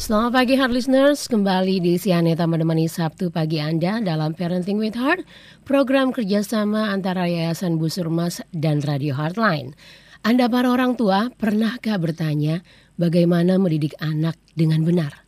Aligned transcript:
Selamat 0.00 0.32
pagi 0.32 0.56
Heart 0.56 0.72
Listeners, 0.72 1.28
kembali 1.28 1.76
di 1.84 2.00
Sianeta 2.00 2.48
menemani 2.48 2.88
Sabtu 2.88 3.28
pagi 3.28 3.60
Anda 3.60 4.00
dalam 4.00 4.32
Parenting 4.32 4.80
with 4.80 4.96
Heart, 4.96 5.28
program 5.68 6.08
kerjasama 6.08 6.88
antara 6.88 7.28
Yayasan 7.28 7.76
Busur 7.76 8.08
Mas 8.08 8.40
dan 8.48 8.80
Radio 8.80 9.12
Heartline. 9.12 9.76
Anda 10.24 10.48
para 10.48 10.72
orang 10.72 10.96
tua, 10.96 11.28
pernahkah 11.36 12.00
bertanya 12.00 12.64
bagaimana 12.96 13.60
mendidik 13.60 13.92
anak 14.00 14.40
dengan 14.56 14.88
benar? 14.88 15.20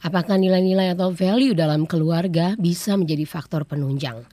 Apakah 0.00 0.40
nilai-nilai 0.40 0.96
atau 0.96 1.12
value 1.12 1.52
dalam 1.52 1.84
keluarga 1.84 2.56
bisa 2.56 2.96
menjadi 2.96 3.28
faktor 3.28 3.68
penunjang? 3.68 4.24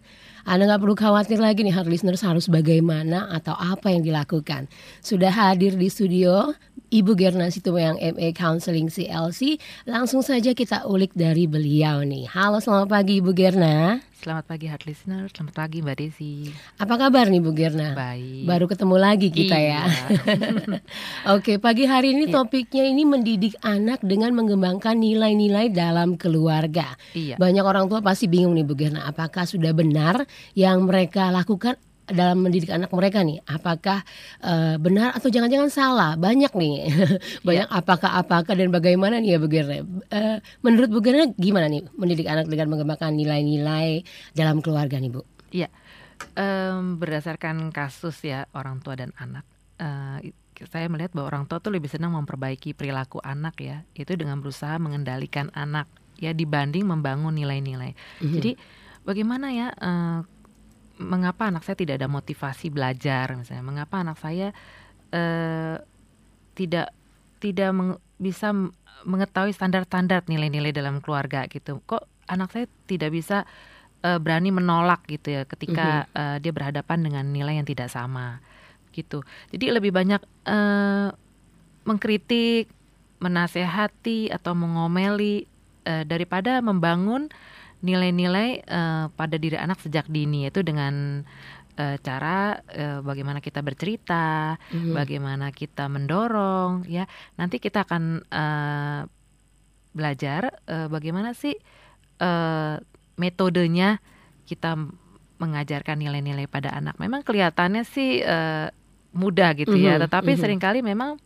Anda 0.46 0.70
nggak 0.70 0.82
perlu 0.86 0.94
khawatir 0.94 1.42
lagi 1.42 1.66
nih 1.66 1.74
Heart 1.74 1.90
Listeners 1.90 2.22
harus 2.22 2.46
bagaimana 2.46 3.34
atau 3.34 3.58
apa 3.58 3.90
yang 3.90 4.06
dilakukan. 4.06 4.70
Sudah 5.02 5.34
hadir 5.34 5.74
di 5.74 5.90
studio 5.90 6.54
Ibu 6.94 7.18
Gerna 7.18 7.50
Situmayang 7.50 7.98
MA 7.98 8.30
Counseling 8.30 8.94
CLC. 8.94 9.58
Langsung 9.90 10.22
saja 10.22 10.54
kita 10.54 10.86
ulik 10.86 11.18
dari 11.18 11.50
beliau 11.50 12.06
nih. 12.06 12.30
Halo, 12.30 12.62
selamat 12.62 12.94
pagi 12.94 13.26
Ibu 13.26 13.34
Gerna. 13.34 13.98
Selamat 14.26 14.50
pagi 14.50 14.66
heart 14.66 14.90
listener, 14.90 15.30
selamat 15.30 15.54
pagi 15.54 15.86
Mbak 15.86 15.98
Desi. 16.02 16.50
Apa 16.82 16.98
kabar 16.98 17.30
nih 17.30 17.46
Bu 17.46 17.54
Gerna? 17.54 17.94
Baik. 17.94 18.50
Baru 18.50 18.66
ketemu 18.66 18.98
lagi 18.98 19.30
kita 19.30 19.54
ya. 19.54 19.86
iya. 19.86 20.02
ya. 20.26 20.82
Oke, 21.38 21.62
pagi 21.62 21.86
hari 21.86 22.18
ini 22.18 22.34
Iya. 22.34 22.42
topiknya 22.42 22.90
ini 22.90 23.06
mendidik 23.06 23.54
anak 23.62 24.02
dengan 24.02 24.34
mengembangkan 24.34 24.98
nilai-nilai 24.98 25.70
dalam 25.70 26.18
keluarga. 26.18 26.98
Iya. 27.14 27.38
Banyak 27.38 27.62
orang 27.62 27.86
tua 27.86 28.02
pasti 28.02 28.26
bingung 28.26 28.58
nih 28.58 28.66
Bu 28.66 28.74
Gerna, 28.74 29.06
apakah 29.06 29.46
sudah 29.46 29.78
benar 29.78 30.26
yang 30.58 30.90
mereka 30.90 31.30
lakukan 31.30 31.78
dalam 32.06 32.46
mendidik 32.46 32.70
anak 32.70 32.94
mereka 32.94 33.26
nih 33.26 33.42
apakah 33.46 34.06
eh, 34.42 34.78
benar 34.78 35.18
atau 35.18 35.30
jangan-jangan 35.30 35.70
salah 35.74 36.12
banyak 36.16 36.54
nih 36.54 36.76
banyak 37.48 37.68
apakah 37.70 38.14
apakah 38.22 38.54
dan 38.54 38.70
bagaimana 38.70 39.18
nih 39.18 39.36
ya 39.36 39.38
Bu 39.42 39.48
Gerna 39.50 39.82
Eh, 40.12 40.38
menurut 40.62 40.90
Bu 40.94 41.00
Gerna 41.02 41.30
gimana 41.34 41.66
nih 41.66 41.86
mendidik 41.98 42.30
anak 42.30 42.46
dengan 42.46 42.70
mengembangkan 42.74 43.14
nilai-nilai 43.14 44.06
dalam 44.38 44.62
keluarga 44.62 45.02
nih 45.02 45.10
Bu 45.10 45.26
Iya. 45.56 45.70
Em, 46.36 47.00
berdasarkan 47.00 47.72
kasus 47.76 48.20
ya 48.24 48.48
orang 48.56 48.80
tua 48.80 48.96
dan 48.96 49.12
anak, 49.20 49.44
eh, 49.80 50.32
saya 50.72 50.88
melihat 50.88 51.12
bahwa 51.12 51.28
orang 51.28 51.44
tua 51.48 51.60
tuh 51.60 51.76
lebih 51.76 51.92
senang 51.92 52.16
memperbaiki 52.16 52.72
perilaku 52.72 53.20
anak 53.20 53.60
ya, 53.60 53.84
itu 53.96 54.16
dengan 54.16 54.40
berusaha 54.40 54.80
mengendalikan 54.80 55.52
anak 55.52 55.88
ya 56.20 56.32
dibanding 56.32 56.88
membangun 56.88 57.36
nilai-nilai. 57.36 57.96
Mhm. 58.24 58.32
Jadi 58.32 58.52
bagaimana 59.04 59.48
ya? 59.52 59.68
eh, 59.76 60.20
mengapa 61.00 61.52
anak 61.52 61.68
saya 61.68 61.76
tidak 61.76 62.00
ada 62.02 62.08
motivasi 62.08 62.72
belajar 62.72 63.36
misalnya? 63.36 63.64
Mengapa 63.66 64.02
anak 64.02 64.18
saya 64.20 64.56
eh, 65.12 65.76
tidak 66.56 66.92
tidak 67.44 67.72
meng- 67.76 68.02
bisa 68.16 68.56
mengetahui 69.06 69.52
standar-standar 69.52 70.24
nilai-nilai 70.26 70.72
dalam 70.72 71.04
keluarga 71.04 71.46
gitu? 71.52 71.84
Kok 71.84 72.32
anak 72.32 72.50
saya 72.56 72.66
tidak 72.88 73.12
bisa 73.12 73.44
eh, 74.04 74.20
berani 74.20 74.56
menolak 74.56 75.04
gitu 75.08 75.36
ya 75.36 75.42
ketika 75.44 76.08
eh, 76.16 76.38
dia 76.40 76.52
berhadapan 76.56 77.00
dengan 77.04 77.26
nilai 77.28 77.60
yang 77.60 77.68
tidak 77.68 77.92
sama 77.92 78.40
gitu. 78.96 79.28
Jadi 79.52 79.76
lebih 79.76 79.92
banyak 79.92 80.24
eh, 80.48 81.10
mengkritik, 81.86 82.72
menasehati 83.20 84.32
atau 84.32 84.56
mengomeli 84.56 85.46
eh, 85.84 86.04
daripada 86.08 86.64
membangun 86.64 87.28
nilai-nilai 87.86 88.50
eh, 88.66 89.06
pada 89.14 89.36
diri 89.38 89.54
anak 89.56 89.78
sejak 89.80 90.10
dini 90.10 90.50
yaitu 90.50 90.66
dengan 90.66 91.22
eh, 91.78 92.02
cara 92.02 92.58
eh, 92.74 93.00
bagaimana 93.00 93.38
kita 93.40 93.62
bercerita, 93.62 94.58
Mhm. 94.74 94.96
bagaimana 94.98 95.54
kita 95.54 95.86
mendorong 95.86 96.90
ya. 96.90 97.06
Nanti 97.38 97.62
kita 97.62 97.86
akan 97.86 98.04
eh, 98.26 99.02
belajar 99.94 100.60
eh, 100.66 100.88
bagaimana 100.90 101.32
sih 101.32 101.54
eh, 102.20 102.76
metodenya 103.16 104.02
kita 104.46 104.76
mengajarkan 105.36 106.00
nilai-nilai 106.00 106.48
pada 106.48 106.72
anak. 106.72 106.96
Memang 106.98 107.22
kelihatannya 107.22 107.84
sih 107.86 108.24
eh, 108.24 108.68
mudah 109.16 109.56
gitu 109.56 109.76
ya, 109.76 109.96
Mhm, 109.96 110.08
tetapi 110.08 110.32
mhm. 110.36 110.40
sering 110.40 110.60
kali 110.60 110.80
memang 110.82 111.20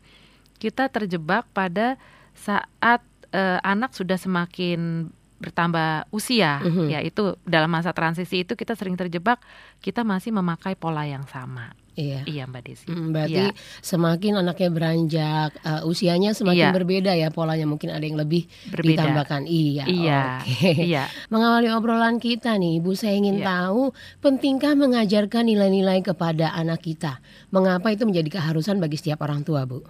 kita 0.57 0.89
terjebak 0.89 1.45
pada 1.53 1.95
saat 2.33 3.01
eh, 3.29 3.59
anak 3.61 3.93
sudah 3.93 4.17
semakin 4.17 5.09
bertambah 5.39 6.11
usia, 6.11 6.59
Mhm. 6.59 6.85
ya 6.91 6.99
itu 6.99 7.39
dalam 7.43 7.67
masa 7.67 7.89
transisi 7.89 8.43
itu 8.43 8.53
kita 8.53 8.75
sering 8.75 8.93
terjebak 8.93 9.39
kita 9.79 10.03
masih 10.03 10.29
memakai 10.31 10.75
pola 10.75 11.03
yang 11.03 11.23
sama. 11.25 11.71
iya 11.95 12.23
Iya 12.23 12.47
Mbak 12.47 12.63
Desi. 12.63 12.87
Mm, 12.87 13.11
Berarti 13.11 13.43
Iya. 13.51 13.59
semakin 13.81 14.39
anaknya 14.39 14.69
beranjak 14.71 15.51
uh, 15.63 15.83
usianya 15.83 16.31
semakin 16.31 16.71
Iya. 16.71 16.75
berbeda 16.75 17.11
ya 17.11 17.27
polanya 17.27 17.67
mungkin 17.67 17.91
ada 17.91 17.99
yang 17.99 18.15
lebih 18.15 18.47
Berbeda. 18.71 19.03
ditambahkan. 19.03 19.43
Iya. 19.43 19.83
Iya, 19.83 20.21
Oke. 20.39 20.71
iya. 20.79 21.03
Mengawali 21.27 21.67
obrolan 21.67 22.15
kita 22.17 22.55
nih, 22.55 22.79
Ibu 22.79 22.95
saya 22.95 23.15
ingin 23.15 23.43
Iya. 23.43 23.51
tahu 23.51 23.91
pentingkah 24.19 24.75
mengajarkan 24.75 25.43
nilai-nilai 25.45 25.99
kepada 25.99 26.51
anak 26.53 26.79
kita? 26.81 27.19
Mengapa 27.49 27.91
itu 27.91 28.07
menjadi 28.07 28.31
keharusan 28.33 28.79
bagi 28.79 28.95
setiap 28.95 29.19
orang 29.19 29.43
tua, 29.43 29.67
Bu? 29.67 29.83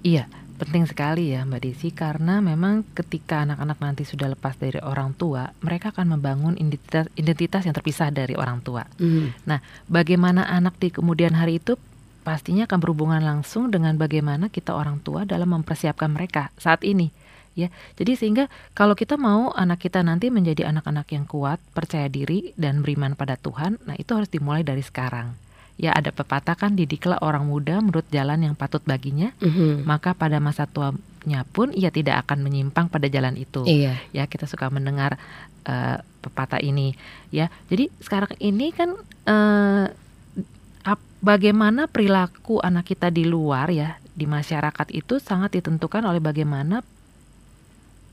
Iya, 0.00 0.24
penting 0.56 0.84
sekali 0.88 1.32
ya 1.36 1.44
Mbak 1.44 1.60
Desi 1.60 1.88
karena 1.92 2.40
memang 2.40 2.82
ketika 2.96 3.44
anak-anak 3.44 3.78
nanti 3.80 4.02
sudah 4.08 4.32
lepas 4.32 4.56
dari 4.56 4.80
orang 4.80 5.12
tua, 5.14 5.52
mereka 5.60 5.92
akan 5.92 6.16
membangun 6.16 6.54
identitas 6.56 7.06
identitas 7.14 7.62
yang 7.68 7.74
terpisah 7.76 8.08
dari 8.10 8.34
orang 8.34 8.64
tua. 8.64 8.88
Mhm. 8.98 9.48
Nah, 9.48 9.60
bagaimana 9.86 10.48
anak 10.48 10.80
di 10.80 10.88
kemudian 10.90 11.36
hari 11.36 11.60
itu 11.60 11.76
pastinya 12.26 12.66
akan 12.66 12.82
berhubungan 12.82 13.22
langsung 13.22 13.70
dengan 13.70 13.94
bagaimana 13.94 14.50
kita 14.50 14.74
orang 14.74 14.98
tua 14.98 15.22
dalam 15.22 15.54
mempersiapkan 15.54 16.10
mereka 16.10 16.50
saat 16.58 16.82
ini. 16.82 17.14
Ya, 17.56 17.72
jadi 17.96 18.20
sehingga 18.20 18.52
kalau 18.76 18.92
kita 18.92 19.16
mau 19.16 19.48
anak 19.56 19.88
kita 19.88 20.04
nanti 20.04 20.28
menjadi 20.28 20.68
anak-anak 20.68 21.08
yang 21.16 21.24
kuat, 21.24 21.56
percaya 21.72 22.04
diri 22.12 22.52
dan 22.52 22.84
beriman 22.84 23.16
pada 23.16 23.40
Tuhan, 23.40 23.80
nah 23.88 23.96
itu 23.96 24.12
harus 24.12 24.28
dimulai 24.28 24.60
dari 24.60 24.84
sekarang. 24.84 25.45
Ya, 25.76 25.92
ada 25.92 26.08
pepatah 26.08 26.56
kan 26.56 26.72
didiklah 26.72 27.20
orang 27.20 27.44
muda 27.44 27.76
menurut 27.78 28.08
jalan 28.08 28.40
yang 28.40 28.54
patut 28.54 28.80
baginya, 28.82 29.36
Mhm. 29.38 29.84
maka 29.84 30.16
pada 30.16 30.40
masa 30.40 30.64
tuanya 30.64 31.44
pun 31.46 31.68
ia 31.70 31.92
tidak 31.92 32.24
akan 32.24 32.40
menyimpang 32.40 32.88
pada 32.88 33.04
jalan 33.06 33.36
itu 33.36 33.60
Iya. 33.62 34.00
ya 34.10 34.24
kita 34.24 34.46
suka 34.46 34.68
mendengar 34.68 35.20
eh, 35.62 35.98
pepatah 36.22 36.62
ini 36.62 36.94
ya 37.28 37.50
jadi 37.66 37.90
sekarang 37.98 38.38
ini 38.38 38.70
kan 38.70 38.94
ap- 40.82 41.10
bagaimana 41.18 41.86
perilaku 41.86 42.58
anak 42.60 42.86
kita 42.86 43.10
di 43.10 43.26
luar 43.26 43.68
ya 43.68 43.98
di 44.12 44.24
masyarakat 44.24 44.86
itu 44.90 45.18
sangat 45.18 45.52
ditentukan 45.52 46.02
oleh 46.02 46.22
bagaimana 46.22 46.80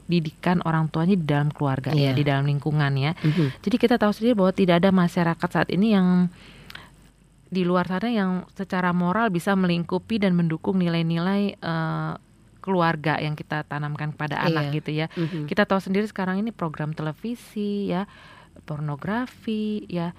didikan 0.04 0.60
orang 0.62 0.90
tuanya 0.90 1.16
di 1.16 1.24
dalam 1.24 1.48
keluarga 1.48 1.90
Iya. 1.90 2.12
ya 2.12 2.12
di 2.12 2.24
dalam 2.26 2.44
lingkungan 2.44 2.92
ya 2.98 3.16
Mhm. 3.16 3.64
jadi 3.64 3.76
kita 3.78 3.96
tahu 3.96 4.12
sendiri 4.12 4.36
bahwa 4.36 4.52
tidak 4.52 4.84
ada 4.84 4.92
masyarakat 4.92 5.48
saat 5.48 5.70
ini 5.70 5.96
yang 5.96 6.28
di 7.54 7.62
luar 7.62 7.86
sana 7.86 8.10
yang 8.10 8.32
secara 8.52 8.90
moral 8.90 9.30
bisa 9.30 9.54
melingkupi 9.54 10.18
dan 10.18 10.34
mendukung 10.34 10.76
nilai-nilai 10.76 11.56
eh, 11.56 12.14
keluarga 12.60 13.20
yang 13.20 13.36
kita 13.36 13.62
tanamkan 13.64 14.10
pada 14.12 14.40
anak 14.40 14.72
Iya. 14.72 14.76
gitu 14.76 14.92
ya. 14.92 15.08
Mhm. 15.14 15.46
Kita 15.46 15.64
tahu 15.64 15.78
sendiri 15.78 16.08
sekarang 16.08 16.40
ini 16.40 16.50
program 16.50 16.92
televisi 16.92 17.88
ya, 17.88 18.08
pornografi 18.64 19.84
ya, 19.86 20.12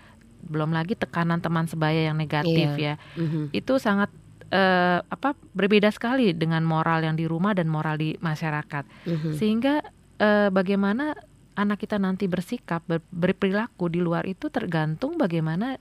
belum 0.45 0.71
lagi 0.71 0.95
tekanan 0.95 1.41
teman 1.41 1.65
sebaya 1.65 2.07
yang 2.07 2.17
negatif 2.17 2.69
Iya. 2.77 2.95
ya. 3.01 3.19
Mhm. 3.19 3.51
Itu 3.51 3.77
sangat 3.79 4.13
eh, 4.49 5.01
apa 5.03 5.35
berbeda 5.51 5.91
sekali 5.91 6.31
dengan 6.31 6.63
moral 6.63 7.03
yang 7.03 7.17
di 7.17 7.27
rumah 7.27 7.57
dan 7.57 7.67
moral 7.67 7.97
di 7.97 8.15
masyarakat. 8.15 8.85
Mhm. 9.03 9.31
Sehingga 9.35 9.83
eh, 10.15 10.47
bagaimana 10.49 11.11
anak 11.55 11.81
kita 11.81 11.99
nanti 11.99 12.27
bersikap 12.27 12.85
ber- 12.85 13.03
berperilaku 13.09 13.89
di 13.89 13.99
luar 13.99 14.23
itu 14.25 14.47
tergantung 14.49 15.17
bagaimana 15.17 15.75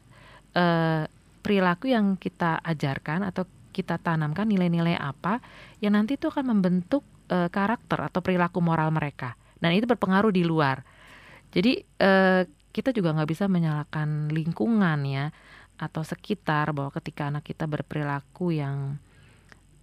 eh, 0.53 1.03
perilaku 1.43 1.91
yang 1.91 2.15
kita 2.15 2.63
ajarkan 2.63 3.27
atau 3.27 3.43
kita 3.75 3.99
tanamkan 3.99 4.47
nilai-nilai 4.47 4.95
apa 4.95 5.43
yang 5.83 5.99
nanti 5.99 6.15
itu 6.15 6.31
akan 6.31 6.55
membentuk 6.55 7.03
eh, 7.27 7.51
karakter 7.51 7.99
atau 8.07 8.23
perilaku 8.23 8.63
moral 8.63 8.89
mereka. 8.95 9.35
Dan 9.59 9.75
itu 9.75 9.83
berpengaruh 9.83 10.31
di 10.31 10.47
luar. 10.47 10.81
Jadi 11.51 11.83
eh, 11.83 12.41
kita 12.73 12.89
juga 12.95 13.13
nggak 13.13 13.29
bisa 13.29 13.45
menyalahkan 13.51 14.31
lingkungan 14.31 14.99
ya 15.05 15.29
atau 15.77 16.01
sekitar 16.01 16.71
bahwa 16.71 16.93
ketika 16.95 17.27
anak 17.27 17.43
kita 17.43 17.67
berperilaku 17.67 18.55
yang 18.55 18.97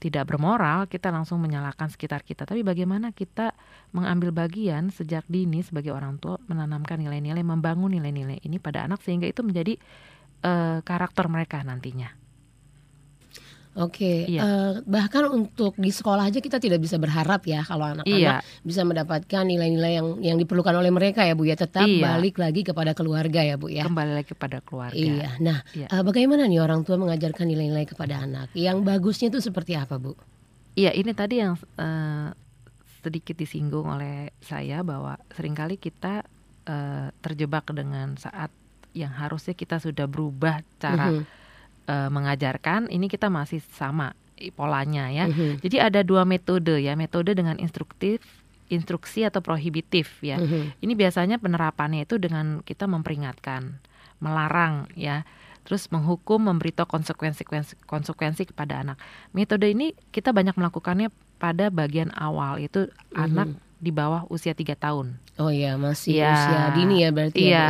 tidak 0.00 0.32
bermoral 0.32 0.88
kita 0.88 1.12
langsung 1.12 1.44
menyalahkan 1.44 1.92
sekitar 1.92 2.24
kita. 2.24 2.48
Tapi 2.48 2.64
bagaimana 2.64 3.12
kita 3.12 3.52
mengambil 3.92 4.32
bagian 4.32 4.88
sejak 4.88 5.28
dini 5.28 5.60
sebagai 5.60 5.92
orang 5.92 6.16
tua 6.16 6.40
menanamkan 6.48 6.96
nilai-nilai 6.96 7.44
membangun 7.44 7.92
nilai-nilai 7.92 8.40
ini 8.40 8.56
pada 8.56 8.88
anak 8.88 9.04
sehingga 9.04 9.28
itu 9.28 9.44
menjadi 9.44 9.76
eh, 10.42 10.78
karakter 10.82 11.26
mereka 11.28 11.60
nantinya 11.62 12.10
Oke, 13.78 14.26
Iya. 14.26 14.40
eh, 14.42 14.72
bahkan 14.82 15.30
untuk 15.30 15.78
di 15.78 15.94
sekolah 15.94 16.26
aja 16.26 16.42
kita 16.42 16.58
tidak 16.58 16.82
bisa 16.82 16.98
berharap 16.98 17.46
ya 17.46 17.62
kalau 17.62 17.86
anak-anak 17.86 18.42
Iya. 18.42 18.66
bisa 18.66 18.82
mendapatkan 18.82 19.46
nilai-nilai 19.46 19.94
yang 19.94 20.08
yang 20.18 20.36
diperlukan 20.42 20.74
oleh 20.74 20.90
mereka 20.90 21.22
ya 21.22 21.38
Bu 21.38 21.46
ya, 21.46 21.54
tetap 21.54 21.86
Iya. 21.86 22.18
balik 22.18 22.42
lagi 22.42 22.66
kepada 22.66 22.98
keluarga 22.98 23.46
ya 23.46 23.54
Bu 23.54 23.70
ya. 23.70 23.86
kembali 23.86 24.10
lagi 24.18 24.34
kepada 24.34 24.58
keluarga 24.58 24.98
Iya. 24.98 25.38
Nah, 25.38 25.62
Iya. 25.70 25.86
eh, 25.86 26.02
bagaimana 26.02 26.50
nih 26.50 26.58
orang 26.58 26.82
tua 26.82 26.98
mengajarkan 26.98 27.46
nilai-nilai 27.46 27.86
kepada 27.86 28.26
anak? 28.26 28.50
Yang 28.58 28.82
bagusnya 28.82 29.30
itu 29.30 29.38
seperti 29.38 29.78
apa, 29.78 30.02
Bu? 30.02 30.18
Iya, 30.74 30.90
ini 30.90 31.14
tadi 31.14 31.38
yang 31.38 31.54
eh, 31.78 32.34
sedikit 33.06 33.38
disinggung 33.38 33.86
oleh 33.86 34.34
saya 34.42 34.82
bahwa 34.82 35.14
sering 35.32 35.54
kali 35.56 35.80
kita 35.80 36.20
uh, 36.68 37.08
terjebak 37.24 37.64
dengan 37.72 38.20
saat 38.20 38.52
yang 38.96 39.14
harusnya 39.14 39.54
kita 39.54 39.78
sudah 39.78 40.10
berubah 40.10 40.62
cara 40.82 41.08
mm 41.10 41.16
-hmm. 41.16 41.24
uh, 41.86 42.08
mengajarkan, 42.10 42.90
ini 42.90 43.06
kita 43.06 43.30
masih 43.30 43.62
sama 43.76 44.14
polanya 44.56 45.12
ya. 45.12 45.28
Mm 45.28 45.34
-hmm. 45.34 45.52
Jadi 45.60 45.76
ada 45.76 46.00
dua 46.00 46.24
metode 46.24 46.80
ya, 46.80 46.96
metode 46.96 47.36
dengan 47.36 47.60
instruktif 47.60 48.24
instruksi 48.70 49.26
atau 49.26 49.42
prohibitif 49.42 50.22
ya. 50.22 50.38
Mm 50.38 50.46
-hmm. 50.46 50.62
Ini 50.78 50.92
biasanya 50.94 51.36
penerapannya 51.42 52.06
itu 52.06 52.16
dengan 52.22 52.62
kita 52.62 52.86
memperingatkan, 52.86 53.82
melarang 54.22 54.86
ya, 54.94 55.26
terus 55.66 55.90
menghukum, 55.90 56.38
memberitahu 56.38 56.86
konsekuensi 56.86 57.44
konsekuensi 57.84 58.42
kepada 58.48 58.80
anak. 58.86 58.96
Metode 59.34 59.66
ini 59.68 59.92
kita 60.14 60.30
banyak 60.30 60.54
melakukannya 60.54 61.10
pada 61.42 61.68
bagian 61.68 62.14
awal 62.14 62.62
itu 62.62 62.86
mm 62.86 62.94
-hmm. 62.94 63.24
anak 63.26 63.48
di 63.80 63.90
bawah 63.90 64.28
usia 64.28 64.52
tiga 64.52 64.76
tahun. 64.76 65.16
Oh 65.40 65.48
iya 65.48 65.80
masih 65.80 66.20
ya, 66.20 66.36
usia 66.36 66.60
dini 66.76 67.00
ya 67.00 67.08
berarti 67.16 67.40
ya, 67.40 67.48
iya, 67.48 67.64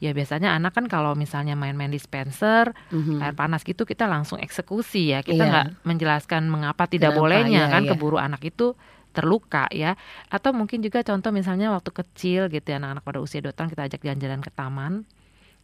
ya, 0.00 0.08
ya. 0.08 0.10
biasanya 0.16 0.56
anak 0.56 0.72
kan 0.72 0.88
kalau 0.88 1.12
misalnya 1.12 1.52
main-main 1.52 1.92
dispenser 1.92 2.72
mm-hmm. 2.88 3.20
air 3.20 3.36
panas 3.36 3.60
gitu 3.60 3.84
kita 3.84 4.08
langsung 4.08 4.40
eksekusi 4.40 5.12
ya 5.12 5.20
kita 5.20 5.44
iya. 5.44 5.52
nggak 5.52 5.66
yeah. 5.68 5.84
menjelaskan 5.84 6.48
mengapa 6.48 6.88
tidak 6.88 7.12
Kenapa, 7.12 7.20
bolehnya 7.20 7.68
ya, 7.68 7.72
kan 7.76 7.82
ya. 7.84 7.92
keburu 7.92 8.16
anak 8.16 8.40
itu 8.48 8.72
terluka 9.12 9.68
ya 9.68 10.00
atau 10.32 10.56
mungkin 10.56 10.80
juga 10.80 11.04
contoh 11.04 11.28
misalnya 11.28 11.74
waktu 11.76 11.92
kecil 11.92 12.48
gitu 12.48 12.66
ya 12.72 12.80
anak-anak 12.80 13.04
pada 13.04 13.18
usia 13.20 13.44
dua 13.44 13.52
tahun 13.52 13.68
kita 13.68 13.82
ajak 13.90 14.00
jalan-jalan 14.00 14.40
ke 14.40 14.50
taman 14.54 14.92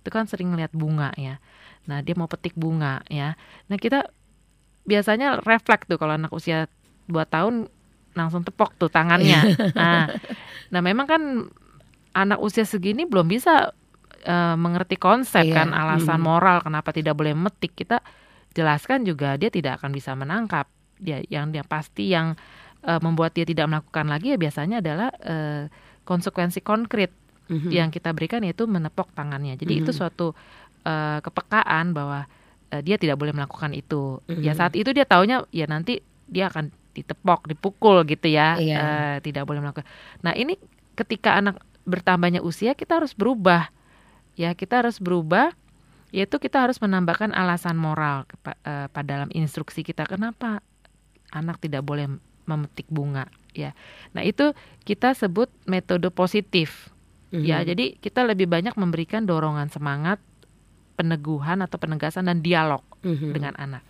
itu 0.04 0.08
kan 0.12 0.28
sering 0.28 0.52
lihat 0.52 0.74
bunga 0.76 1.14
ya 1.16 1.40
nah 1.86 2.02
dia 2.02 2.18
mau 2.18 2.26
petik 2.26 2.52
bunga 2.58 3.06
ya 3.06 3.38
nah 3.70 3.78
kita 3.78 4.10
biasanya 4.84 5.40
refleks 5.42 5.86
tuh 5.86 5.96
kalau 5.96 6.18
anak 6.18 6.34
usia 6.34 6.66
dua 7.06 7.26
tahun 7.26 7.70
langsung 8.16 8.42
tepok 8.42 8.74
tuh 8.80 8.90
tangannya 8.90 9.54
nah, 9.78 10.08
nah 10.72 10.80
memang 10.80 11.06
kan 11.06 11.22
anak 12.16 12.40
usia 12.40 12.64
segini 12.64 13.04
belum 13.04 13.28
bisa 13.28 13.70
uh, 14.24 14.56
mengerti 14.56 14.96
konsep 14.96 15.44
iya. 15.46 15.62
kan 15.62 15.76
alasan 15.76 16.18
hmm. 16.18 16.26
moral 16.26 16.58
kenapa 16.64 16.90
tidak 16.96 17.14
boleh 17.14 17.36
metik 17.36 17.76
kita 17.76 18.00
jelaskan 18.56 19.04
juga 19.04 19.36
dia 19.36 19.52
tidak 19.52 19.84
akan 19.84 19.92
bisa 19.92 20.16
menangkap 20.16 20.64
dia 20.96 21.20
yang 21.28 21.52
dia 21.52 21.60
pasti 21.60 22.08
yang 22.08 22.32
uh, 22.88 23.00
membuat 23.04 23.36
dia 23.36 23.44
tidak 23.44 23.68
melakukan 23.68 24.08
lagi 24.08 24.32
ya 24.32 24.38
biasanya 24.40 24.80
adalah 24.80 25.12
uh, 25.20 25.68
konsekuensi 26.08 26.64
konkret 26.64 27.12
mm-hmm. 27.50 27.70
yang 27.70 27.88
kita 27.90 28.14
berikan 28.14 28.42
yaitu 28.46 28.64
menepok 28.64 29.10
tangannya. 29.12 29.58
Jadi 29.58 29.82
mm-hmm. 29.82 29.90
itu 29.90 29.92
suatu 29.94 30.32
uh, 30.86 31.18
kepekaan 31.22 31.92
bahwa 31.92 32.24
uh, 32.70 32.80
dia 32.80 32.96
tidak 32.96 33.18
boleh 33.18 33.34
melakukan 33.34 33.74
itu. 33.74 34.22
Mm-hmm. 34.26 34.42
Ya 34.46 34.52
saat 34.54 34.78
itu 34.78 34.90
dia 34.94 35.04
taunya 35.04 35.42
ya 35.50 35.66
nanti 35.66 36.02
dia 36.30 36.50
akan 36.50 36.70
ditepok, 36.96 37.44
dipukul 37.52 38.00
gitu 38.08 38.32
ya. 38.32 38.56
Yeah. 38.56 38.80
Uh, 38.80 39.16
tidak 39.20 39.44
boleh 39.44 39.60
melakukan. 39.60 39.84
Nah, 40.24 40.32
ini 40.32 40.56
ketika 40.96 41.36
anak 41.36 41.60
bertambahnya 41.84 42.40
usia 42.40 42.72
kita 42.72 42.98
harus 42.98 43.12
berubah. 43.12 43.68
Ya, 44.36 44.56
kita 44.56 44.84
harus 44.84 44.96
berubah 45.00 45.52
yaitu 46.14 46.38
kita 46.40 46.64
harus 46.64 46.80
menambahkan 46.80 47.34
alasan 47.34 47.76
moral 47.76 48.24
uh, 48.46 48.88
pada 48.88 49.04
dalam 49.04 49.28
instruksi 49.34 49.82
kita 49.82 50.06
kenapa 50.06 50.62
anak 51.34 51.58
tidak 51.60 51.82
boleh 51.82 52.06
memetik 52.46 52.86
bunga 52.88 53.26
ya. 53.56 53.72
Nah, 54.12 54.22
itu 54.22 54.52
kita 54.84 55.16
sebut 55.16 55.48
metode 55.64 56.06
positif. 56.12 56.92
Mm-hmm. 57.34 57.42
Ya, 57.42 57.58
jadi 57.66 57.98
kita 57.98 58.22
lebih 58.22 58.46
banyak 58.46 58.78
memberikan 58.78 59.26
dorongan 59.26 59.72
semangat, 59.72 60.22
peneguhan 60.94 61.64
atau 61.64 61.80
penegasan 61.80 62.30
dan 62.30 62.44
dialog 62.44 62.84
mm-hmm. 63.02 63.30
dengan 63.34 63.54
anak. 63.58 63.82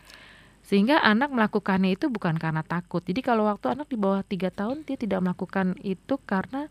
Sehingga 0.67 0.99
anak 0.99 1.31
melakukannya 1.31 1.95
itu 1.95 2.11
bukan 2.11 2.35
karena 2.43 2.67
takut. 2.67 2.99
Jadi 3.07 3.23
kalau 3.23 3.47
waktu 3.47 3.71
anak 3.71 3.87
di 3.87 3.95
bawah 3.95 4.27
tiga 4.27 4.51
tahun 4.51 4.83
dia 4.83 4.99
tidak 4.99 5.23
melakukan 5.23 5.79
itu 5.87 6.19
karena 6.27 6.67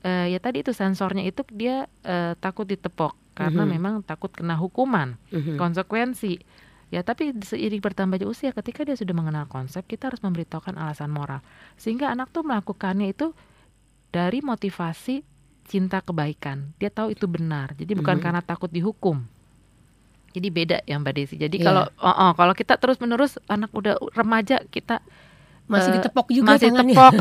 uh, 0.00 0.24
ya 0.24 0.40
tadi 0.40 0.64
itu 0.64 0.72
sensornya 0.72 1.28
itu 1.28 1.44
dia 1.52 1.84
uh, 2.08 2.32
takut 2.40 2.64
ditepok 2.64 3.12
karena 3.36 3.68
mm-hmm. 3.68 3.74
memang 3.76 3.94
takut 4.00 4.32
kena 4.32 4.56
hukuman, 4.56 5.20
mm-hmm. 5.28 5.60
konsekuensi. 5.60 6.40
Ya, 6.88 7.02
tapi 7.02 7.34
seiring 7.34 7.82
bertambahnya 7.82 8.30
usia 8.30 8.54
ketika 8.54 8.86
dia 8.86 8.94
sudah 8.94 9.10
mengenal 9.10 9.50
konsep, 9.50 9.82
kita 9.82 10.08
harus 10.08 10.22
memberitahukan 10.22 10.78
alasan 10.78 11.10
moral. 11.10 11.42
Sehingga 11.74 12.14
anak 12.14 12.30
tuh 12.30 12.46
melakukannya 12.46 13.10
itu 13.10 13.34
dari 14.14 14.38
motivasi 14.40 15.26
cinta 15.66 15.98
kebaikan. 15.98 16.70
Dia 16.78 16.94
tahu 16.94 17.10
itu 17.10 17.26
benar. 17.26 17.74
Jadi 17.74 17.98
bukan 17.98 18.14
mm 18.14 18.18
-hmm. 18.22 18.24
karena 18.24 18.40
takut 18.46 18.70
dihukum. 18.70 19.26
Jadi 20.34 20.48
beda 20.50 20.82
ya 20.82 20.98
Mbak 20.98 21.14
Desi. 21.14 21.34
Jadi 21.38 21.62
yeah. 21.62 21.66
kalau 21.70 21.84
oh, 22.02 22.10
oh, 22.10 22.30
kalau 22.34 22.52
kita 22.58 22.74
terus-menerus 22.74 23.38
anak 23.46 23.70
udah 23.70 23.94
remaja 24.18 24.58
kita 24.68 24.98
masih 25.64 25.90
uh, 25.90 25.94
ditepok 25.96 26.26
juga 26.28 26.60
masih 26.60 26.68
tangannya. 26.68 26.92
tepok 26.92 27.14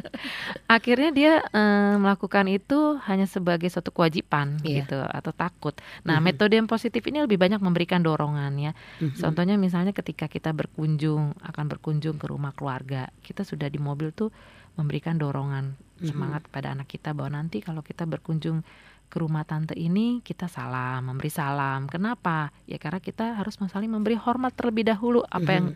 akhirnya 0.76 1.10
dia 1.12 1.32
uh, 1.52 2.00
melakukan 2.00 2.48
itu 2.48 2.96
hanya 3.04 3.28
sebagai 3.28 3.68
suatu 3.68 3.92
kewajiban 3.92 4.56
yeah. 4.64 4.80
gitu 4.80 4.96
atau 4.96 5.32
takut 5.36 5.76
nah 6.00 6.16
mm 6.16 6.24
-hmm. 6.24 6.24
metode 6.24 6.54
yang 6.56 6.68
positif 6.68 7.04
ini 7.04 7.20
lebih 7.20 7.36
banyak 7.36 7.60
memberikan 7.60 8.00
dorongan 8.00 8.52
ya 8.56 8.72
mm 8.72 9.12
-hmm. 9.12 9.20
contohnya 9.20 9.60
misalnya 9.60 9.92
ketika 9.92 10.24
kita 10.24 10.56
berkunjung 10.56 11.36
akan 11.44 11.64
berkunjung 11.68 12.16
ke 12.16 12.26
rumah 12.32 12.56
keluarga 12.56 13.12
kita 13.20 13.44
sudah 13.44 13.68
di 13.68 13.76
mobil 13.76 14.08
tuh 14.16 14.32
memberikan 14.80 15.20
dorongan 15.20 15.76
semangat 16.00 16.44
mm 16.44 16.48
-hmm. 16.48 16.56
pada 16.56 16.68
anak 16.72 16.88
kita 16.88 17.12
bahwa 17.12 17.44
nanti 17.44 17.60
kalau 17.60 17.84
kita 17.84 18.08
berkunjung 18.08 18.64
ke 19.06 19.16
rumah 19.22 19.46
tante 19.46 19.72
ini 19.78 20.20
kita 20.20 20.50
salam 20.50 21.10
memberi 21.10 21.30
salam 21.30 21.86
kenapa 21.86 22.50
ya 22.66 22.76
karena 22.76 22.98
kita 22.98 23.38
harus 23.38 23.56
saling 23.56 23.90
memberi 23.90 24.18
hormat 24.18 24.52
terlebih 24.54 24.86
dahulu 24.86 25.22
apa 25.26 25.50
yang 25.50 25.66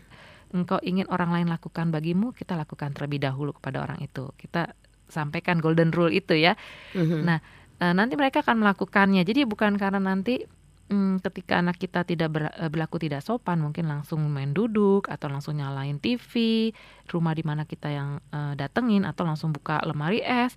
engkau 0.51 0.79
ingin 0.83 1.07
orang 1.07 1.31
lain 1.31 1.47
lakukan 1.47 1.89
bagimu, 1.89 2.35
kita 2.35 2.59
lakukan 2.59 2.91
terlebih 2.91 3.23
dahulu 3.23 3.55
kepada 3.55 3.83
orang 3.83 3.99
itu. 4.03 4.29
Kita 4.35 4.75
sampaikan 5.07 5.59
golden 5.59 5.91
rule 5.91 6.11
itu 6.11 6.35
ya. 6.35 6.55
Mm-hmm. 6.95 7.21
Nah, 7.23 7.39
e, 7.79 7.85
nanti 7.95 8.15
mereka 8.19 8.43
akan 8.43 8.63
melakukannya. 8.63 9.23
Jadi 9.23 9.47
bukan 9.47 9.75
karena 9.75 9.99
nanti 9.99 10.43
hmm, 10.91 11.23
ketika 11.23 11.59
anak 11.59 11.79
kita 11.79 12.03
tidak 12.03 12.29
ber, 12.31 12.43
e, 12.51 12.63
berlaku 12.67 12.99
tidak 12.99 13.23
sopan, 13.23 13.63
mungkin 13.63 13.87
langsung 13.87 14.23
main 14.27 14.51
duduk 14.51 15.07
atau 15.07 15.31
langsung 15.31 15.59
nyalain 15.59 15.99
TV, 15.99 16.71
rumah 17.11 17.35
di 17.35 17.43
mana 17.43 17.67
kita 17.67 17.91
yang 17.91 18.23
uh, 18.31 18.55
datengin 18.55 19.03
atau 19.03 19.27
langsung 19.27 19.51
buka 19.51 19.83
lemari 19.83 20.23
es 20.23 20.55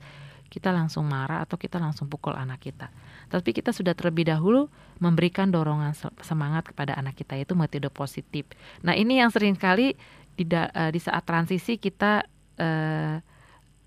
kita 0.54 0.70
langsung 0.70 1.02
marah 1.10 1.42
atau 1.42 1.58
kita 1.58 1.82
langsung 1.82 2.06
pukul 2.06 2.38
anak 2.38 2.62
kita. 2.62 2.86
Tapi 3.26 3.50
kita 3.50 3.74
sudah 3.74 3.90
terlebih 3.98 4.30
dahulu 4.30 4.70
memberikan 5.02 5.50
dorongan 5.50 5.98
semangat 6.22 6.70
kepada 6.70 6.94
anak 6.94 7.18
kita 7.18 7.34
yaitu 7.34 7.58
metode 7.58 7.90
positif. 7.90 8.46
Nah 8.86 8.94
ini 8.94 9.18
yang 9.18 9.34
sering 9.34 9.58
kali 9.58 9.98
di, 10.38 10.46
uh, 10.46 10.90
di 10.94 11.00
saat 11.02 11.26
transisi 11.26 11.74
kita 11.74 12.22
uh, 12.62 13.18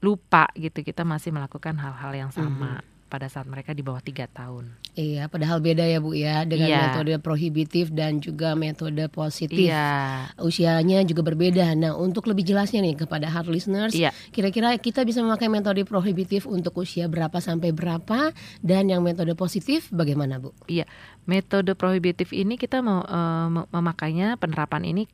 lupa 0.04 0.52
gitu 0.60 0.84
kita 0.84 1.08
masih 1.08 1.32
melakukan 1.32 1.80
hal-hal 1.80 2.12
yang 2.12 2.32
sama. 2.36 2.84
Mm 2.84 2.84
-hmm 2.84 2.97
pada 3.08 3.32
saat 3.32 3.48
mereka 3.48 3.72
di 3.72 3.82
bawah 3.82 4.04
tiga 4.04 4.28
tahun. 4.28 4.68
Iya, 4.94 5.32
padahal 5.32 5.64
beda 5.64 5.88
ya 5.88 6.04
Bu 6.04 6.12
ya 6.12 6.44
dengan 6.44 6.68
iya. 6.68 6.80
metode 6.92 7.16
prohibitif 7.24 7.90
dan 7.96 8.20
juga 8.20 8.54
metode 8.54 9.08
positif. 9.08 9.72
Iya. 9.72 10.28
Usianya 10.42 11.08
juga 11.08 11.24
berbeda. 11.24 11.74
Nah, 11.80 11.96
untuk 11.96 12.28
lebih 12.28 12.44
jelasnya 12.44 12.84
nih 12.84 13.08
kepada 13.08 13.32
hard 13.32 13.48
listeners, 13.48 13.96
iya. 13.96 14.12
kira-kira 14.36 14.76
kita 14.76 15.08
bisa 15.08 15.24
memakai 15.24 15.48
metode 15.48 15.88
prohibitif 15.88 16.44
untuk 16.46 16.76
usia 16.84 17.08
berapa 17.08 17.40
sampai 17.40 17.72
berapa 17.72 18.36
dan 18.60 18.92
yang 18.92 19.00
metode 19.02 19.32
positif 19.34 19.88
bagaimana 19.90 20.38
Bu? 20.38 20.52
Iya, 20.68 20.84
metode 21.24 21.74
prohibitif 21.74 22.36
ini 22.36 22.60
kita 22.60 22.84
mau 22.84 23.06
uh, 23.08 23.48
memakainya 23.72 24.36
penerapan 24.36 24.84
ini 24.84 25.08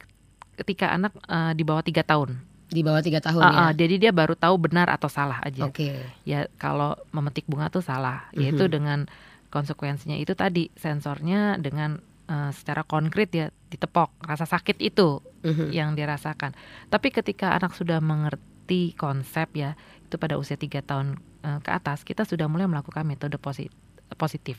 ketika 0.58 0.94
anak 0.94 1.14
uh, 1.30 1.52
di 1.54 1.62
bawah 1.66 1.84
tiga 1.86 2.02
tahun. 2.06 2.53
Di 2.74 2.82
bawah 2.82 3.06
tiga 3.06 3.22
tahun 3.22 3.46
uh, 3.46 3.53
ya. 3.53 3.58
Uh, 3.70 3.72
jadi 3.77 3.96
dia 4.01 4.12
baru 4.12 4.34
tahu 4.34 4.58
benar 4.58 4.89
atau 4.89 5.06
salah 5.06 5.38
aja. 5.46 5.70
Oke. 5.70 5.94
Okay. 5.94 5.96
Ya 6.25 6.50
kalau 6.58 6.98
memetik 7.13 7.46
bunga 7.46 7.70
tuh 7.70 7.86
salah, 7.86 8.25
yaitu 8.34 8.65
dengan 8.65 9.06
konsekuensinya 9.53 10.18
itu 10.18 10.34
tadi 10.34 10.74
sensornya 10.74 11.62
dengan 11.62 12.01
uh, 12.25 12.50
secara 12.50 12.82
konkret 12.82 13.30
ya 13.30 13.53
ditepok 13.70 14.10
rasa 14.25 14.50
sakit 14.50 14.82
itu 14.82 15.22
mm-hmm. 15.46 15.70
yang 15.70 15.94
dirasakan. 15.94 16.58
Tapi 16.89 17.13
ketika 17.13 17.53
anak 17.53 17.77
sudah 17.77 18.01
mengerti 18.01 18.98
konsep 18.98 19.53
ya 19.53 19.77
itu 20.10 20.18
pada 20.18 20.42
usia 20.42 20.58
tiga 20.58 20.82
tahun 20.82 21.22
uh, 21.46 21.62
ke 21.62 21.70
atas 21.70 22.01
kita 22.01 22.25
sudah 22.25 22.50
mulai 22.50 22.65
melakukan 22.65 23.06
metode 23.06 23.38
positif. 23.38 23.77
positif. 24.18 24.58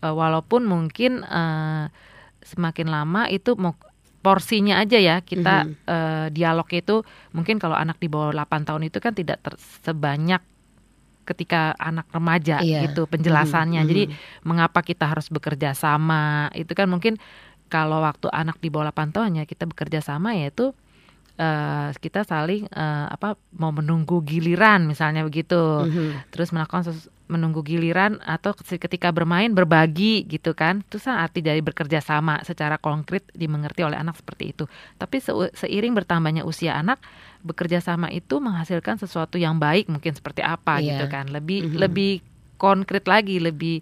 Uh, 0.00 0.16
walaupun 0.16 0.64
mungkin 0.64 1.20
uh, 1.28 1.92
semakin 2.40 2.88
lama 2.88 3.28
itu 3.28 3.52
mau 3.56 3.76
porsinya 4.20 4.84
aja 4.84 5.00
ya 5.00 5.16
kita 5.24 5.64
mm 5.64 5.68
-hmm. 5.68 5.88
uh, 5.88 6.26
dialog 6.28 6.68
itu 6.68 7.00
mungkin 7.32 7.56
kalau 7.56 7.72
anak 7.72 7.96
di 7.96 8.08
bawah 8.12 8.36
8 8.36 8.68
tahun 8.68 8.82
itu 8.92 8.98
kan 9.00 9.16
tidak 9.16 9.40
sebanyak 9.80 10.44
ketika 11.24 11.72
anak 11.78 12.10
remaja 12.10 12.58
yeah. 12.60 12.84
gitu 12.84 13.06
penjelasannya. 13.06 13.80
Mm 13.80 13.86
-hmm. 13.86 13.92
Jadi 13.94 14.02
mengapa 14.44 14.82
kita 14.82 15.08
harus 15.08 15.30
bekerja 15.32 15.72
sama 15.72 16.52
itu 16.52 16.74
kan 16.76 16.90
mungkin 16.90 17.16
kalau 17.70 18.02
waktu 18.02 18.26
anak 18.34 18.58
di 18.58 18.68
bawah 18.68 18.90
8 18.92 19.14
tahun 19.14 19.40
ya 19.40 19.44
kita 19.46 19.64
bekerja 19.70 20.02
sama 20.02 20.34
yaitu 20.34 20.74
uh, 21.38 21.88
kita 21.96 22.26
saling 22.26 22.66
uh, 22.74 23.06
apa 23.08 23.38
mau 23.56 23.72
menunggu 23.72 24.20
giliran 24.26 24.84
misalnya 24.84 25.24
begitu. 25.24 25.56
Mm 25.56 25.88
-hmm. 25.88 26.08
Terus 26.34 26.52
melakukan 26.52 26.92
menunggu 27.30 27.62
giliran 27.62 28.18
atau 28.26 28.50
ketika 28.58 29.14
bermain 29.14 29.54
berbagi 29.54 30.26
gitu 30.26 30.50
kan 30.52 30.82
itu 30.82 30.98
arti 31.06 31.40
dari 31.40 31.62
bekerja 31.62 32.02
sama 32.02 32.42
secara 32.42 32.74
konkret 32.76 33.22
dimengerti 33.30 33.86
oleh 33.86 33.94
anak 33.94 34.18
seperti 34.18 34.50
itu 34.50 34.64
tapi 34.98 35.22
se 35.22 35.30
seiring 35.54 35.94
bertambahnya 35.94 36.42
usia 36.42 36.74
anak 36.74 36.98
bekerja 37.40 37.80
sama 37.80 38.10
itu 38.12 38.36
menghasilkan 38.42 39.00
sesuatu 39.00 39.38
yang 39.38 39.56
baik 39.56 39.88
mungkin 39.88 40.12
seperti 40.12 40.42
apa 40.44 40.82
Iya. 40.82 40.98
gitu 41.00 41.04
kan. 41.08 41.30
Lebih 41.30 41.72
Mhm. 41.72 41.78
lebih 41.80 42.12
konkret 42.60 43.08
lagi, 43.08 43.40
lebih 43.40 43.80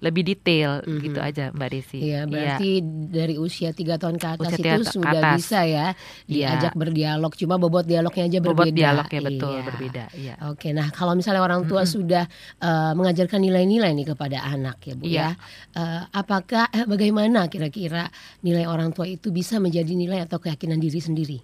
lebih 0.00 0.24
detail 0.24 0.80
Mhm. 0.80 1.00
gitu 1.02 1.20
aja 1.20 1.52
Mbak 1.52 1.68
Desi. 1.68 1.98
Iya, 2.00 2.24
berarti 2.24 2.70
dari 3.06 3.36
usia 3.36 3.70
tiga 3.70 3.94
tahun 3.94 4.16
ke 4.16 4.26
atas 4.32 4.56
Usia 4.56 4.74
itu 4.74 4.82
sudah 4.96 5.12
atas. 5.14 5.36
bisa 5.38 5.60
ya 5.62 5.92
Iya. 6.24 6.56
diajak 6.56 6.72
berdialog. 6.72 7.32
Cuma 7.34 7.54
bobot 7.54 7.84
dialognya 7.84 8.24
aja 8.24 8.38
bobot 8.40 8.64
berbeda. 8.64 8.76
dialognya 8.76 9.20
betul 9.22 9.52
Iya. 9.52 9.62
berbeda. 9.62 10.04
Iya. 10.12 10.34
Oke, 10.48 10.72
nah 10.72 10.88
kalau 10.88 11.12
misalnya 11.12 11.40
orang 11.40 11.64
tua 11.64 11.84
Mm-mm. 11.84 11.94
sudah 11.94 12.24
eh, 12.58 12.92
mengajarkan 12.92 13.38
nilai-nilai 13.38 13.92
nih 13.92 14.06
kepada 14.08 14.40
anak 14.42 14.80
ya 14.82 14.94
bu 14.94 15.04
Iya. 15.04 15.20
ya, 15.20 15.28
Eh, 15.70 16.02
apakah 16.10 16.66
eh, 16.70 16.82
bagaimana 16.82 17.46
kira-kira 17.46 18.08
nilai 18.40 18.64
orang 18.64 18.90
tua 18.90 19.04
itu 19.04 19.28
bisa 19.28 19.56
menjadi 19.56 19.92
nilai 19.92 20.24
atau 20.24 20.40
keyakinan 20.40 20.76
diri 20.76 20.98
sendiri? 20.98 21.38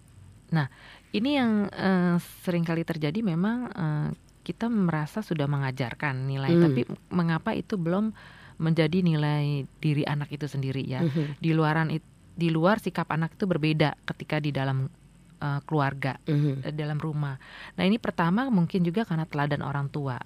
Ini 1.09 1.31
yang 1.33 1.53
eh, 1.69 2.17
sering 2.43 2.61
kali 2.63 2.83
terjadi 2.83 3.21
memang 3.21 3.59
eh, 3.69 4.09
kita 4.43 4.69
merasa 4.69 5.21
sudah 5.21 5.45
mengajarkan 5.45 6.23
nilai, 6.23 6.51
Hmm. 6.51 6.63
tapi 6.63 6.81
mengapa 7.11 7.51
itu 7.51 7.75
belum 7.75 8.15
menjadi 8.57 9.01
nilai 9.01 9.65
diri 9.79 10.03
anak 10.03 10.33
itu 10.33 10.49
sendiri 10.49 10.83
ya? 10.83 11.05
Mhm, 11.05 11.37
Di 11.39 11.51
luaran 11.53 11.89
it- 11.93 12.07
di 12.37 12.53
luar 12.53 12.77
sikap 12.79 13.09
anak 13.09 13.37
itu 13.37 13.45
berbeda 13.45 13.97
ketika 14.05 14.37
di 14.39 14.53
dalam 14.53 14.89
eh, 15.37 15.61
keluarga, 15.69 16.17
mhm, 16.25 16.65
eh, 16.65 16.73
dalam 16.73 16.97
rumah. 16.97 17.37
Nah 17.77 17.85
ini 17.85 18.01
pertama 18.01 18.49
mungkin 18.49 18.81
juga 18.81 19.05
karena 19.05 19.29
teladan 19.29 19.61
orang 19.61 19.93
tua, 19.93 20.17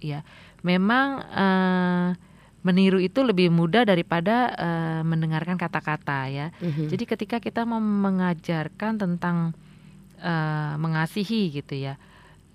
ya. 0.00 0.20
Memang 0.60 1.24
eh, 1.24 2.08
meniru 2.60 2.96
itu 2.96 3.20
lebih 3.20 3.48
mudah 3.48 3.84
daripada 3.84 4.52
eh, 4.52 5.00
mendengarkan 5.00 5.56
kata-kata 5.56 6.28
ya. 6.28 6.46
mhm. 6.60 6.92
Jadi 6.92 7.04
ketika 7.04 7.36
kita 7.40 7.64
mau 7.64 7.80
mengajarkan 7.80 9.00
tentang 9.00 9.56
eh, 10.20 10.74
mengasihi 10.76 11.52
gitu 11.52 11.76
ya, 11.76 11.96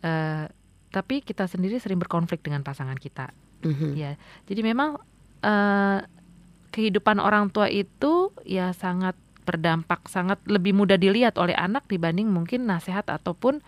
eh, 0.01 0.45
tapi 0.89 1.21
kita 1.21 1.45
sendiri 1.45 1.77
sering 1.77 1.97
berkonflik 1.97 2.41
dengan 2.41 2.61
pasangan 2.61 2.97
kita, 2.97 3.29
Mhm. 3.65 3.95
ya. 3.95 4.11
Jadi 4.47 4.61
memang 4.63 4.99
eh, 5.39 5.99
kehidupan 6.69 7.17
orang 7.23 7.47
tua 7.49 7.71
itu 7.71 8.35
ya 8.43 8.75
sangat 8.75 9.15
berdampak, 9.47 10.05
sangat 10.05 10.37
lebih 10.45 10.77
mudah 10.77 10.99
dilihat 10.99 11.39
oleh 11.41 11.57
anak 11.57 11.87
dibanding 11.89 12.29
mungkin 12.29 12.67
nasihat 12.69 13.07
ataupun 13.09 13.63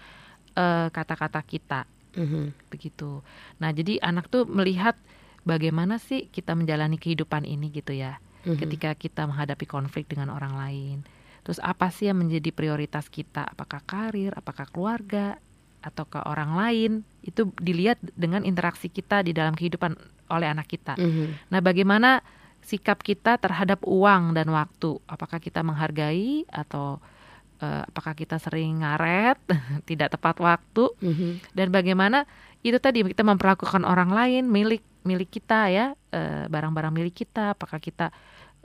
eh, 0.51 0.87
kata-kata 0.91 1.39
kita 1.47 1.87
Mhm. 2.19 2.67
begitu. 2.67 3.23
Nah 3.63 3.71
jadi 3.71 4.03
anak 4.03 4.27
tuh 4.27 4.43
melihat 4.43 4.99
bagaimana 5.47 5.95
sih 5.95 6.27
kita 6.27 6.53
menjalani 6.59 6.99
kehidupan 6.99 7.47
ini 7.47 7.71
gitu 7.71 7.95
ya 7.95 8.19
Mhm. 8.43 8.59
ketika 8.59 8.91
kita 8.99 9.23
menghadapi 9.31 9.63
konflik 9.63 10.11
dengan 10.11 10.27
orang 10.35 10.53
lain. 10.59 10.97
Terus 11.41 11.57
apa 11.63 11.89
sih 11.89 12.11
yang 12.11 12.19
menjadi 12.21 12.51
prioritas 12.53 13.07
kita? 13.09 13.47
Apakah 13.47 13.81
karir, 13.87 14.35
apakah 14.35 14.67
keluarga, 14.69 15.39
atau 15.81 16.05
ke 16.05 16.21
orang 16.23 16.55
lain? 16.55 16.91
Itu 17.25 17.53
dilihat 17.57 18.01
dengan 18.15 18.45
interaksi 18.45 18.87
kita 18.87 19.25
di 19.25 19.33
dalam 19.33 19.53
kehidupan 19.53 19.97
oleh 20.31 20.47
anak 20.47 20.71
kita. 20.71 20.95
Mhm. 20.95 21.51
Nah, 21.51 21.59
bagaimana 21.59 22.23
sikap 22.61 23.01
kita 23.01 23.41
terhadap 23.41 23.83
uang 23.83 24.37
dan 24.37 24.47
waktu? 24.53 25.01
Apakah 25.09 25.41
kita 25.41 25.65
menghargai 25.65 26.45
atau 26.47 27.01
eh, 27.61 27.83
apakah 27.85 28.13
kita 28.17 28.41
sering 28.41 28.81
ngaret, 28.81 29.37
tidak 29.89 30.15
tepat 30.17 30.37
waktu? 30.41 30.85
Mhm. 31.01 31.53
dan 31.53 31.67
bagaimana 31.69 32.25
itu 32.61 32.77
tadi 32.77 33.01
kita 33.01 33.25
memperlakukan 33.25 33.81
orang 33.81 34.13
lain 34.13 34.45
milik 34.45 34.85
milik 35.01 35.33
kita 35.33 35.69
ya 35.73 35.85
eh, 36.13 36.45
barang-barang 36.45 36.93
milik 36.93 37.25
kita 37.25 37.57
apakah 37.57 37.81
kita 37.81 38.13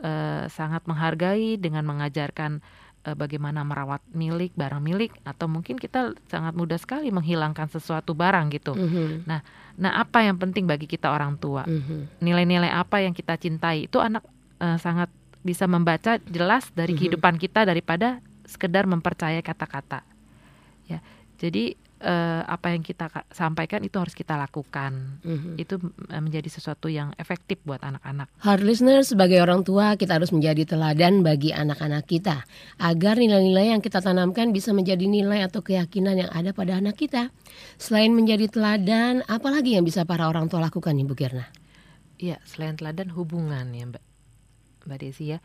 eh, 0.04 0.44
sangat 0.52 0.84
menghargai 0.84 1.56
dengan 1.56 1.88
mengajarkan 1.88 2.60
eh, 3.06 3.14
bagaimana 3.14 3.62
merawat 3.62 4.02
milik 4.10 4.52
barang 4.58 4.82
milik 4.82 5.14
atau 5.22 5.46
mungkin 5.46 5.78
kita 5.78 6.12
sangat 6.26 6.58
mudah 6.58 6.76
sekali 6.76 7.14
menghilangkan 7.14 7.70
sesuatu 7.70 8.12
barang 8.12 8.50
gitu 8.50 8.74
Mhm. 8.74 9.30
nah 9.30 9.40
apa 9.94 10.24
yang 10.26 10.34
penting 10.36 10.66
bagi 10.66 10.90
kita 10.90 11.12
orang 11.12 11.38
tua 11.38 11.62
Mhm. 11.62 12.18
nilai-nilai 12.20 12.72
apa 12.72 13.06
yang 13.06 13.14
kita 13.14 13.38
cintai 13.38 13.86
itu 13.86 14.02
anak 14.02 14.26
eh, 14.58 14.80
sangat 14.80 15.12
bisa 15.44 15.68
membaca 15.70 16.18
jelas 16.26 16.72
dari 16.74 16.96
Mhm. 16.96 16.98
kehidupan 16.98 17.34
kita 17.38 17.62
daripada 17.62 18.18
sekedar 18.48 18.88
mempercayai 18.88 19.44
kata-kata 19.44 20.02
ya 20.90 20.98
jadi 21.36 21.76
eh, 21.96 22.42
apa 22.44 22.76
yang 22.76 22.84
kita 22.84 23.08
ka- 23.08 23.24
sampaikan 23.32 23.80
itu 23.80 23.96
harus 23.96 24.12
kita 24.12 24.36
lakukan 24.36 25.20
Mhm. 25.24 25.56
itu 25.56 25.80
eh, 26.08 26.20
menjadi 26.20 26.46
sesuatu 26.46 26.86
yang 26.86 27.16
efektif 27.16 27.56
buat 27.64 27.80
anak-anak 27.80 28.28
Hard 28.44 28.60
listener, 28.60 29.00
sebagai 29.00 29.40
orang 29.40 29.64
tua 29.64 29.96
kita 29.96 30.20
harus 30.20 30.28
menjadi 30.28 30.68
teladan 30.68 31.24
bagi 31.24 31.56
anak-anak 31.56 32.04
kita 32.04 32.44
agar 32.76 33.16
nilai-nilai 33.16 33.72
yang 33.72 33.80
kita 33.80 33.98
tanamkan 33.98 34.52
bisa 34.52 34.76
menjadi 34.76 35.08
nilai 35.08 35.40
atau 35.42 35.64
keyakinan 35.64 36.20
yang 36.20 36.30
ada 36.30 36.52
pada 36.52 36.76
anak 36.76 36.96
kita. 36.96 37.32
Selain 37.76 38.12
menjadi 38.12 38.48
teladan, 38.48 39.24
apalagi 39.24 39.76
yang 39.76 39.84
bisa 39.84 40.04
para 40.04 40.28
orang 40.28 40.52
tua 40.52 40.60
lakukan 40.60 40.92
Ibu 40.92 41.16
Kirna? 41.16 41.48
Iya, 42.16 42.40
selain 42.44 42.76
teladan 42.76 43.12
hubungan 43.12 43.72
ya 43.72 43.84
Mbak 43.88 44.04
Mbak 44.84 44.98
Desi 45.00 45.32
ya. 45.32 45.38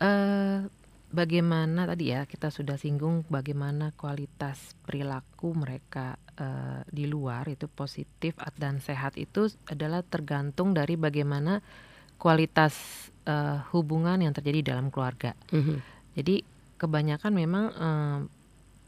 Eh 0.00 0.64
bagaimana 1.10 1.84
tadi 1.90 2.14
ya 2.14 2.24
kita 2.24 2.54
sudah 2.54 2.78
singgung 2.78 3.26
bagaimana 3.26 3.90
kualitas 3.98 4.78
perilaku 4.86 5.52
mereka 5.52 6.14
eh, 6.38 6.80
di 6.86 7.10
luar 7.10 7.50
itu 7.50 7.66
positif 7.66 8.38
dan 8.56 8.78
sehat 8.78 9.18
itu 9.18 9.50
adalah 9.66 10.06
tergantung 10.06 10.70
dari 10.72 10.94
bagaimana 10.94 11.58
kualitas 12.16 12.74
eh, 13.26 13.58
hubungan 13.74 14.22
yang 14.22 14.32
terjadi 14.32 14.74
dalam 14.74 14.88
keluarga. 14.94 15.34
Mhm. 15.50 15.76
Jadi 16.14 16.46
kebanyakan 16.78 17.32
memang 17.34 17.64
eh, 17.74 18.18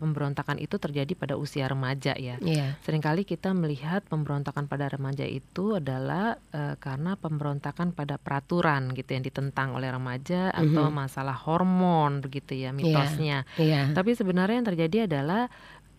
pemberontakan 0.02 0.58
itu 0.58 0.74
terjadi 0.76 1.14
pada 1.14 1.38
usia 1.38 1.70
remaja 1.70 2.18
ya. 2.18 2.42
Iya. 2.42 2.74
Seringkali 2.82 3.22
kita 3.22 3.54
melihat 3.54 4.02
pemberontakan 4.10 4.66
pada 4.66 4.90
remaja 4.90 5.22
itu 5.22 5.78
adalah 5.78 6.34
eh, 6.50 6.74
karena 6.82 7.14
pemberontakan 7.14 7.94
pada 7.94 8.18
peraturan 8.18 8.90
gitu 8.90 9.14
yang 9.14 9.22
ditentang 9.22 9.78
oleh 9.78 9.94
remaja 9.94 10.50
atau 10.50 10.90
Mhm. 10.90 10.98
masalah 10.98 11.38
hormon 11.38 12.18
begitu 12.18 12.58
ya 12.58 12.74
mitosnya. 12.74 13.46
Iya. 13.54 13.94
Tapi 13.94 14.18
sebenarnya 14.18 14.58
yang 14.58 14.68
terjadi 14.68 14.98
adalah 15.06 15.46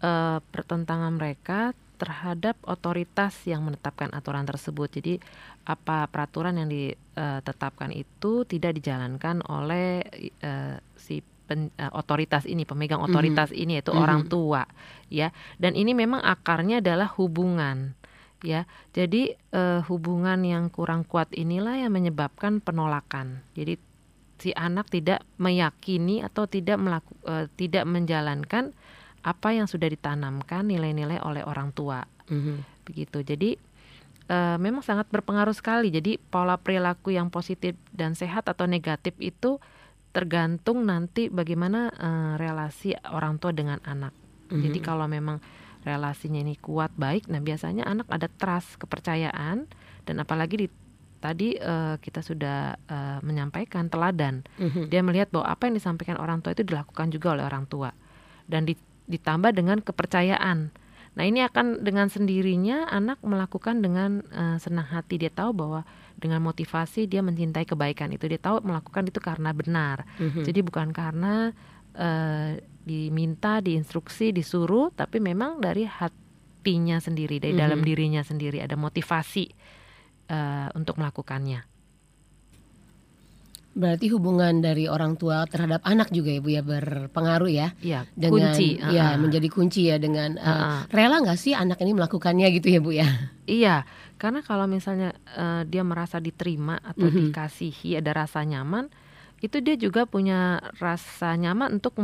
eh, 0.03 0.39
pertentangan 0.43 1.15
mereka 1.15 1.71
terhadap 1.95 2.59
otoritas 2.67 3.31
yang 3.47 3.63
menetapkan 3.63 4.11
aturan 4.11 4.43
tersebut. 4.43 4.91
Jadi 4.99 5.15
apa 5.63 6.03
peraturan 6.11 6.59
yang 6.59 6.67
ditetapkan 6.67 7.87
itu 7.95 8.43
tidak 8.43 8.75
dijalankan 8.75 9.39
oleh 9.47 10.03
eh, 10.43 10.75
si 10.99 11.23
pen- 11.45 11.73
eh, 11.75 11.91
otoritas 11.91 12.47
ini, 12.47 12.63
pemegang 12.63 13.03
Mhm. 13.03 13.07
otoritas 13.11 13.49
ini 13.51 13.79
yaitu 13.79 13.91
Mhm. 13.91 14.01
orang 14.01 14.21
tua, 14.25 14.63
ya. 15.07 15.29
Dan 15.59 15.75
ini 15.75 15.91
memang 15.91 16.19
akarnya 16.19 16.79
adalah 16.79 17.11
hubungan, 17.19 17.93
ya. 18.41 18.65
Jadi 18.91 19.35
eh, 19.53 19.79
hubungan 19.85 20.41
yang 20.41 20.73
kurang 20.73 21.05
kuat 21.05 21.29
inilah 21.31 21.77
yang 21.77 21.93
menyebabkan 21.93 22.57
penolakan. 22.57 23.45
Jadi 23.53 23.77
si 24.41 24.49
anak 24.51 24.89
tidak 24.89 25.23
meyakini 25.37 26.19
atau 26.19 26.49
tidak 26.49 26.81
melaku, 26.81 27.13
eh, 27.29 27.45
tidak 27.55 27.85
menjalankan 27.85 28.73
apa 29.23 29.55
yang 29.55 29.71
sudah 29.71 29.87
ditanamkan 29.87 30.67
nilai-nilai 30.67 31.21
oleh 31.23 31.47
orang 31.47 31.71
tua 31.71 32.03
Mhm. 32.27 32.83
begitu. 32.83 33.23
Jadi 33.23 33.55
eh, 34.23 34.55
memang 34.55 34.79
sangat 34.79 35.11
berpengaruh 35.11 35.51
sekali. 35.51 35.91
Jadi 35.91 36.15
pola 36.15 36.55
perilaku 36.55 37.11
yang 37.11 37.27
positif 37.27 37.75
dan 37.91 38.15
sehat 38.15 38.47
atau 38.47 38.63
negatif 38.63 39.11
itu 39.19 39.59
tergantung 40.13 40.85
nanti 40.85 41.27
bagaimana 41.27 41.89
eh, 41.89 42.33
relasi 42.37 42.93
orang 43.09 43.41
tua 43.41 43.51
dengan 43.51 43.81
anak. 43.83 44.13
Jadi 44.53 44.79
Mhm. 44.79 44.85
kalau 44.85 45.09
memang 45.09 45.41
relasinya 45.81 46.39
ini 46.39 46.53
kuat 46.55 46.93
baik, 46.93 47.25
nah 47.27 47.41
biasanya 47.41 47.83
anak 47.83 48.05
ada 48.07 48.29
trust, 48.29 48.77
kepercayaan 48.77 49.65
dan 50.05 50.15
apalagi 50.21 50.55
di 50.55 50.67
tadi 51.17 51.57
eh, 51.57 51.95
kita 51.97 52.21
sudah 52.21 52.77
eh, 52.77 53.19
menyampaikan 53.25 53.89
teladan. 53.89 54.45
Mhm. 54.61 54.93
Dia 54.93 55.01
melihat 55.01 55.33
bahwa 55.33 55.49
apa 55.49 55.65
yang 55.65 55.75
disampaikan 55.75 56.21
orang 56.21 56.39
tua 56.39 56.53
itu 56.53 56.61
dilakukan 56.61 57.09
juga 57.09 57.33
oleh 57.33 57.43
orang 57.43 57.65
tua 57.65 57.89
dan 58.45 58.69
di- 58.69 58.77
ditambah 59.09 59.51
dengan 59.51 59.81
kepercayaan. 59.81 60.69
Nah 61.13 61.23
ini 61.23 61.45
akan 61.45 61.81
dengan 61.81 62.09
sendirinya 62.09 62.85
anak 62.87 63.17
melakukan 63.25 63.81
dengan 63.81 64.21
eh, 64.29 64.57
senang 64.61 64.85
hati. 64.85 65.17
Dia 65.17 65.33
tahu 65.33 65.51
bahwa 65.57 65.81
dengan 66.15 66.39
motivasi 66.39 67.05
dia 67.05 67.19
mencintai 67.19 67.63
kebaikan 67.63 68.11
itu. 68.11 68.25
Dia 68.25 68.37
tahu 68.37 68.61
melakukan 68.61 69.05
itu 69.05 69.19
karena 69.19 69.51
benar. 69.51 70.05
Mhm. 70.17 70.43
Jadi 70.43 70.59
bukan 70.61 70.89
karena 70.89 71.51
eh, 71.93 72.57
diminta, 72.81 73.61
diinstruksi, 73.61 74.33
disuruh, 74.33 74.89
tapi 74.89 75.21
memang 75.21 75.61
dari 75.61 75.85
hatinya 75.85 76.97
sendiri, 76.97 77.37
dari 77.37 77.53
dalam 77.53 77.79
Mhm. 77.79 77.85
dirinya 77.85 78.21
sendiri 78.21 78.57
ada 78.59 78.73
motivasi 78.73 79.45
eh, 80.25 80.67
untuk 80.73 80.97
melakukannya. 80.97 81.61
Berarti 83.73 84.05
hubungan 84.13 84.61
dari 84.61 84.85
orang 84.85 85.17
tua 85.17 85.49
terhadap 85.49 85.81
anak 85.81 86.13
juga 86.13 86.29
ya 86.29 86.39
Bu 86.39 86.49
ya 86.49 86.61
berpengaruh 86.61 87.49
ya 87.49 87.73
Iya, 87.81 88.05
dengan 88.13 88.53
kunci. 88.53 88.77
ya 88.77 89.17
uh-uh. 89.17 89.17
menjadi 89.17 89.47
kunci 89.49 89.81
ya 89.89 89.97
dengan 89.97 90.37
eh, 90.37 90.45
Uh-uh. 90.45 90.79
rela 90.93 91.17
nggak 91.25 91.37
sih 91.37 91.57
anak 91.57 91.81
ini 91.81 91.97
melakukannya 91.97 92.53
gitu 92.53 92.69
ya 92.69 92.79
Bu 92.79 92.93
ya? 92.93 93.09
Iya, 93.43 93.75
karena 94.23 94.39
kalau 94.39 94.71
misalnya 94.71 95.11
eh, 95.35 95.67
dia 95.67 95.83
merasa 95.83 96.23
diterima 96.23 96.79
atau 96.79 97.11
Mhm. 97.11 97.27
dikasihi, 97.27 97.99
ada 97.99 98.15
rasa 98.15 98.39
nyaman, 98.47 98.87
itu 99.43 99.59
dia 99.59 99.75
juga 99.75 100.07
punya 100.07 100.63
rasa 100.79 101.35
nyaman 101.35 101.75
untuk 101.75 101.99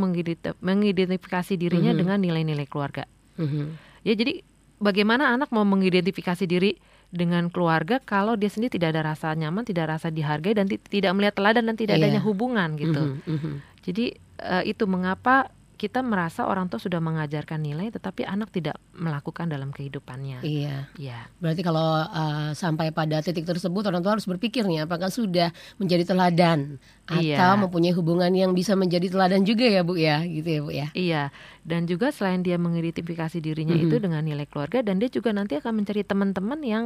mengidentifikasi 0.60 1.56
dirinya 1.56 1.88
mm 1.88 1.96
-hmm. 1.96 2.00
dengan 2.04 2.18
nilai-nilai 2.20 2.68
keluarga. 2.68 3.08
Mm 3.40 3.48
-hmm. 3.48 3.66
Ya 4.04 4.12
jadi 4.12 4.44
bagaimana 4.76 5.32
anak 5.32 5.48
mau 5.48 5.64
mengidentifikasi 5.64 6.44
diri 6.44 6.76
dengan 7.08 7.48
keluarga 7.48 7.96
kalau 8.04 8.36
dia 8.36 8.52
sendiri 8.52 8.76
tidak 8.76 8.92
ada 8.92 9.16
rasa 9.16 9.32
nyaman, 9.32 9.64
tidak 9.64 9.88
rasa 9.88 10.12
dihargai 10.12 10.52
dan 10.52 10.68
tidak 10.68 11.12
melihat 11.16 11.40
teladan 11.40 11.64
dan 11.72 11.80
tidak 11.80 11.96
yeah. 11.96 12.04
adanya 12.04 12.20
hubungan 12.20 12.76
gitu. 12.76 13.00
Mm 13.00 13.12
-hmm. 13.16 13.32
Mm 13.32 13.38
-hmm. 13.40 13.54
Jadi 13.80 14.04
uh, 14.44 14.62
itu 14.68 14.84
mengapa 14.84 15.48
kita 15.80 16.04
merasa 16.04 16.44
orang 16.44 16.68
tua 16.68 16.76
sudah 16.76 17.00
mengajarkan 17.00 17.56
nilai 17.56 17.88
tetapi 17.88 18.28
anak 18.28 18.52
tidak 18.52 18.76
melakukan 18.92 19.48
dalam 19.48 19.72
kehidupannya. 19.72 20.44
Iya. 20.44 20.92
Iya. 21.00 21.24
Berarti 21.40 21.64
kalau 21.64 22.04
uh, 22.04 22.52
sampai 22.52 22.92
pada 22.92 23.24
titik 23.24 23.48
tersebut 23.48 23.88
orang 23.88 24.04
tua 24.04 24.20
harus 24.20 24.28
berpikir 24.28 24.68
nih 24.68 24.84
apakah 24.84 25.08
sudah 25.08 25.48
menjadi 25.80 26.12
teladan 26.12 26.76
iya. 27.16 27.40
atau 27.40 27.64
mempunyai 27.64 27.96
hubungan 27.96 28.28
yang 28.28 28.52
bisa 28.52 28.76
menjadi 28.76 29.08
teladan 29.08 29.40
juga 29.48 29.64
ya 29.64 29.80
Bu 29.80 29.96
ya, 29.96 30.20
gitu 30.28 30.48
ya 30.52 30.60
Bu 30.60 30.70
ya. 30.76 30.88
Iya. 30.92 31.22
Dan 31.64 31.88
juga 31.88 32.12
selain 32.12 32.44
dia 32.44 32.60
mengidentifikasi 32.60 33.40
dirinya 33.40 33.72
mm 33.72 33.80
-hmm. 33.80 33.88
itu 33.88 33.96
dengan 34.04 34.20
nilai 34.20 34.44
keluarga 34.44 34.84
dan 34.84 35.00
dia 35.00 35.08
juga 35.08 35.32
nanti 35.32 35.56
akan 35.56 35.80
mencari 35.80 36.04
teman-teman 36.04 36.60
yang 36.60 36.84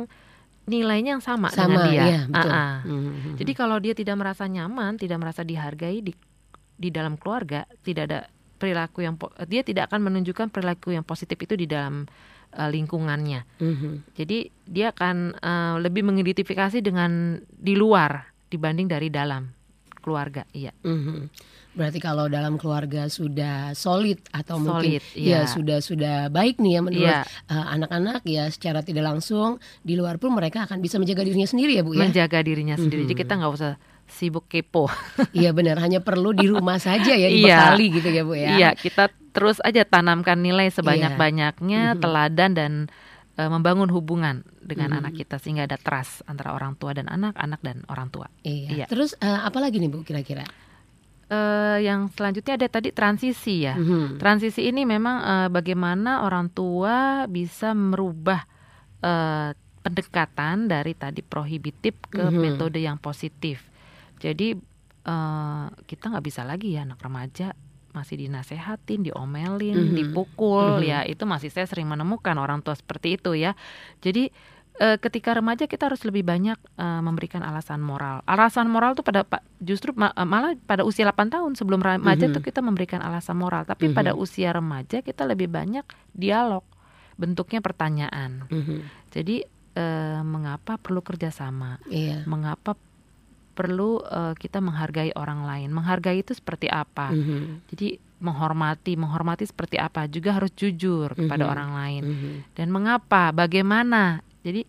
nilainya 0.70 1.18
yang 1.18 1.24
sama, 1.24 1.50
sama 1.50 1.82
dengan 1.82 1.90
dia. 1.90 2.04
Iya, 2.06 2.20
betul. 2.30 2.50
Uh 2.54 2.54
-uh. 2.54 2.76
Mm 2.86 3.02
-hmm. 3.02 3.34
Jadi 3.42 3.52
kalau 3.58 3.76
dia 3.82 3.94
tidak 3.98 4.16
merasa 4.22 4.46
nyaman, 4.46 5.02
tidak 5.02 5.18
merasa 5.18 5.42
dihargai 5.42 5.98
di 5.98 6.14
di 6.74 6.90
dalam 6.90 7.18
keluarga, 7.18 7.66
tidak 7.82 8.02
ada 8.10 8.20
perilaku 8.56 9.04
yang 9.04 9.18
dia 9.50 9.66
tidak 9.66 9.90
akan 9.90 10.10
menunjukkan 10.10 10.48
perilaku 10.50 10.94
yang 10.94 11.04
positif 11.04 11.36
itu 11.36 11.54
di 11.58 11.66
dalam 11.66 12.06
uh, 12.56 12.70
lingkungannya. 12.70 13.44
Mm-hmm. 13.60 13.94
Jadi 14.14 14.38
dia 14.64 14.94
akan 14.94 15.36
uh, 15.38 15.76
lebih 15.82 16.06
mengidentifikasi 16.06 16.78
dengan 16.80 17.42
di 17.50 17.74
luar 17.74 18.30
dibanding 18.48 18.86
dari 18.86 19.10
dalam 19.10 19.50
keluarga. 20.04 20.44
Iya. 20.52 20.70
Mm-hmm. 20.84 21.20
Berarti 21.74 21.98
kalau 21.98 22.30
dalam 22.30 22.54
keluarga 22.54 23.10
sudah 23.10 23.74
solid 23.74 24.22
atau 24.30 24.62
solid, 24.62 25.02
mungkin 25.02 25.02
iya. 25.18 25.42
ya 25.42 25.50
sudah 25.50 25.78
sudah 25.82 26.16
baik 26.30 26.62
nih 26.62 26.78
ya 26.78 26.80
menurut 26.86 27.18
iya. 27.18 27.26
uh, 27.50 27.66
anak-anak 27.74 28.22
ya 28.22 28.46
secara 28.46 28.84
tidak 28.86 29.10
langsung 29.10 29.58
di 29.82 29.98
luar 29.98 30.22
pun 30.22 30.30
mereka 30.36 30.70
akan 30.70 30.78
bisa 30.78 31.02
menjaga 31.02 31.26
dirinya 31.26 31.48
sendiri 31.50 31.74
ya 31.74 31.82
bu 31.82 31.98
ya. 31.98 32.06
Menjaga 32.06 32.38
dirinya 32.46 32.78
sendiri. 32.78 33.02
Mm-hmm. 33.02 33.10
Jadi 33.10 33.22
kita 33.26 33.32
nggak 33.40 33.52
usah 33.58 33.74
sibuk 34.08 34.46
kepo. 34.48 34.88
iya 35.36 35.50
benar, 35.50 35.80
hanya 35.80 36.00
perlu 36.04 36.36
di 36.36 36.46
rumah 36.48 36.78
saja 36.78 37.12
ya 37.16 37.28
dibekali 37.28 37.86
iya, 37.88 37.94
gitu 37.98 38.08
ya 38.08 38.22
Bu 38.22 38.34
ya. 38.36 38.48
Iya, 38.56 38.70
kita 38.76 39.10
terus 39.34 39.58
aja 39.64 39.82
tanamkan 39.82 40.38
nilai 40.38 40.70
sebanyak-banyaknya, 40.70 41.82
iya. 41.94 41.98
teladan 41.98 42.52
dan 42.54 42.72
uh, 43.38 43.50
membangun 43.50 43.90
hubungan 43.90 44.46
dengan 44.62 44.94
mm. 44.94 44.98
anak 45.02 45.12
kita 45.18 45.36
sehingga 45.42 45.66
ada 45.66 45.78
trust 45.78 46.22
antara 46.30 46.54
orang 46.54 46.78
tua 46.78 46.94
dan 46.94 47.10
anak, 47.10 47.34
anak 47.36 47.60
dan 47.60 47.82
orang 47.90 48.08
tua. 48.10 48.30
Iya. 48.46 48.84
iya. 48.84 48.86
Terus 48.86 49.18
uh, 49.18 49.42
apa 49.44 49.58
lagi 49.58 49.82
nih 49.82 49.90
Bu 49.90 50.06
kira-kira? 50.06 50.46
Uh, 51.24 51.80
yang 51.80 52.12
selanjutnya 52.12 52.60
ada 52.60 52.68
tadi 52.68 52.92
transisi 52.92 53.64
ya. 53.64 53.74
Mm-hmm. 53.74 54.20
Transisi 54.20 54.68
ini 54.68 54.84
memang 54.84 55.16
uh, 55.24 55.48
bagaimana 55.48 56.22
orang 56.22 56.52
tua 56.52 57.24
bisa 57.26 57.72
merubah 57.72 58.44
uh, 59.00 59.50
pendekatan 59.80 60.68
dari 60.68 60.92
tadi 60.92 61.24
prohibitif 61.24 61.96
ke 62.12 62.28
mm-hmm. 62.28 62.40
metode 62.40 62.78
yang 62.78 63.00
positif. 63.00 63.73
Jadi 64.24 64.56
uh, 65.04 65.68
kita 65.84 66.04
nggak 66.08 66.24
bisa 66.24 66.48
lagi 66.48 66.72
ya 66.72 66.88
anak 66.88 67.04
remaja 67.04 67.52
masih 67.94 68.26
dinasehatin, 68.26 69.06
diomelin, 69.06 69.76
mm 69.78 69.86
-hmm. 69.86 69.96
dipukul, 70.00 70.66
mm 70.66 70.80
-hmm. 70.82 70.90
ya 70.90 70.98
itu 71.06 71.22
masih 71.28 71.52
saya 71.52 71.68
sering 71.68 71.86
menemukan 71.86 72.34
orang 72.40 72.58
tua 72.64 72.74
seperti 72.74 73.20
itu 73.20 73.38
ya. 73.38 73.54
Jadi 74.02 74.34
uh, 74.82 74.98
ketika 74.98 75.38
remaja 75.38 75.70
kita 75.70 75.86
harus 75.86 76.02
lebih 76.02 76.26
banyak 76.26 76.58
uh, 76.74 76.98
memberikan 77.04 77.46
alasan 77.46 77.78
moral. 77.78 78.26
Alasan 78.26 78.66
moral 78.66 78.98
tuh 78.98 79.06
pada 79.06 79.22
justru 79.62 79.94
ma 79.94 80.10
malah 80.26 80.58
pada 80.66 80.82
usia 80.82 81.06
8 81.06 81.30
tahun 81.30 81.54
sebelum 81.54 81.78
remaja 81.78 82.26
mm 82.26 82.34
-hmm. 82.34 82.34
tuh 82.34 82.42
kita 82.42 82.60
memberikan 82.66 82.98
alasan 82.98 83.38
moral, 83.38 83.62
tapi 83.62 83.86
mm 83.86 83.90
-hmm. 83.94 83.98
pada 84.02 84.12
usia 84.18 84.50
remaja 84.50 84.98
kita 84.98 85.22
lebih 85.22 85.46
banyak 85.46 85.86
dialog, 86.10 86.66
bentuknya 87.14 87.62
pertanyaan. 87.62 88.50
Mm 88.50 88.62
-hmm. 88.62 88.78
Jadi 89.14 89.46
uh, 89.78 90.20
mengapa 90.26 90.82
perlu 90.82 90.98
kerjasama? 90.98 91.78
Iya. 91.86 92.26
Mengapa 92.26 92.74
perlu 93.54 94.02
uh, 94.02 94.34
kita 94.34 94.58
menghargai 94.58 95.14
orang 95.14 95.46
lain. 95.46 95.70
Menghargai 95.70 96.20
itu 96.20 96.34
seperti 96.34 96.66
apa? 96.66 97.14
Mm 97.14 97.22
-hmm. 97.22 97.42
Jadi 97.70 97.88
menghormati, 98.18 98.98
menghormati 98.98 99.46
seperti 99.46 99.78
apa? 99.78 100.10
Juga 100.10 100.34
harus 100.36 100.50
jujur 100.58 101.14
kepada 101.14 101.40
mm 101.40 101.46
-hmm. 101.46 101.54
orang 101.54 101.70
lain. 101.72 102.02
Mm 102.02 102.16
-hmm. 102.18 102.34
Dan 102.58 102.68
mengapa? 102.74 103.30
Bagaimana? 103.30 104.20
Jadi 104.42 104.66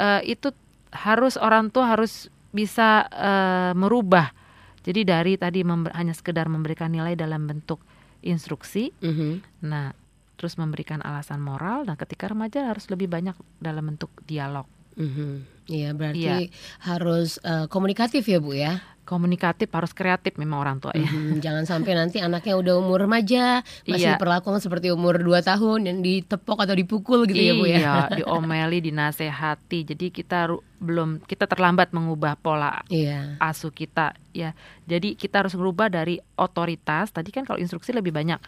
uh, 0.00 0.24
itu 0.24 0.50
harus 0.90 1.36
orang 1.36 1.68
tua 1.68 1.92
harus 1.92 2.32
bisa 2.50 3.04
uh, 3.12 3.72
merubah. 3.76 4.32
Jadi 4.80 5.04
dari 5.04 5.36
tadi 5.36 5.60
hanya 5.92 6.14
sekedar 6.16 6.48
memberikan 6.48 6.88
nilai 6.88 7.12
dalam 7.12 7.44
bentuk 7.44 7.84
instruksi. 8.24 8.96
Mm 9.04 9.12
-hmm. 9.12 9.32
Nah, 9.66 9.92
terus 10.40 10.56
memberikan 10.56 11.00
alasan 11.02 11.42
moral. 11.42 11.84
Nah, 11.84 11.96
ketika 11.98 12.30
remaja 12.30 12.70
harus 12.70 12.86
lebih 12.92 13.10
banyak 13.10 13.34
dalam 13.60 13.92
bentuk 13.92 14.12
dialog. 14.24 14.68
Mm 14.96 15.10
-hmm. 15.12 15.56
Iya 15.66 15.90
berarti 15.98 16.22
iya. 16.22 16.38
harus 16.86 17.42
uh, 17.42 17.66
komunikatif 17.66 18.22
ya 18.26 18.38
bu 18.38 18.54
ya. 18.54 18.78
Komunikatif 19.06 19.70
harus 19.70 19.94
kreatif 19.94 20.34
memang 20.34 20.66
orang 20.66 20.78
tua 20.82 20.90
ya. 20.90 21.06
Hmm, 21.06 21.38
jangan 21.38 21.62
sampai 21.62 21.94
nanti 21.94 22.18
anaknya 22.18 22.58
udah 22.58 22.74
umur 22.82 23.06
remaja 23.06 23.62
masih 23.86 24.14
iya. 24.14 24.18
perlakuan 24.18 24.58
seperti 24.58 24.90
umur 24.90 25.22
2 25.22 25.46
tahun 25.46 25.86
dan 25.86 25.96
ditepok 26.02 26.58
atau 26.66 26.74
dipukul 26.74 27.22
gitu 27.30 27.38
iya, 27.38 27.54
ya 27.54 27.58
bu 27.58 27.64
ya. 27.70 27.78
Iya 27.78 27.94
diomeli, 28.18 28.82
dinasehati. 28.82 29.94
Jadi 29.94 30.10
kita 30.10 30.50
belum 30.82 31.22
kita 31.22 31.46
terlambat 31.46 31.94
mengubah 31.94 32.34
pola 32.34 32.82
iya. 32.90 33.38
asuh 33.38 33.70
kita 33.70 34.14
ya. 34.34 34.58
Jadi 34.90 35.14
kita 35.14 35.46
harus 35.46 35.54
merubah 35.54 35.86
dari 35.86 36.18
otoritas. 36.34 37.14
Tadi 37.14 37.30
kan 37.30 37.46
kalau 37.46 37.62
instruksi 37.62 37.94
lebih 37.94 38.10
banyak 38.10 38.42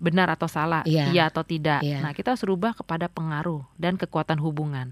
benar 0.00 0.32
atau 0.32 0.48
salah, 0.50 0.82
iya, 0.90 1.12
iya 1.14 1.22
atau 1.30 1.46
tidak. 1.46 1.86
Iya. 1.86 2.02
Nah 2.02 2.10
kita 2.18 2.34
harus 2.34 2.42
rubah 2.42 2.74
kepada 2.74 3.06
pengaruh 3.06 3.62
dan 3.78 3.94
kekuatan 3.94 4.42
hubungan 4.42 4.90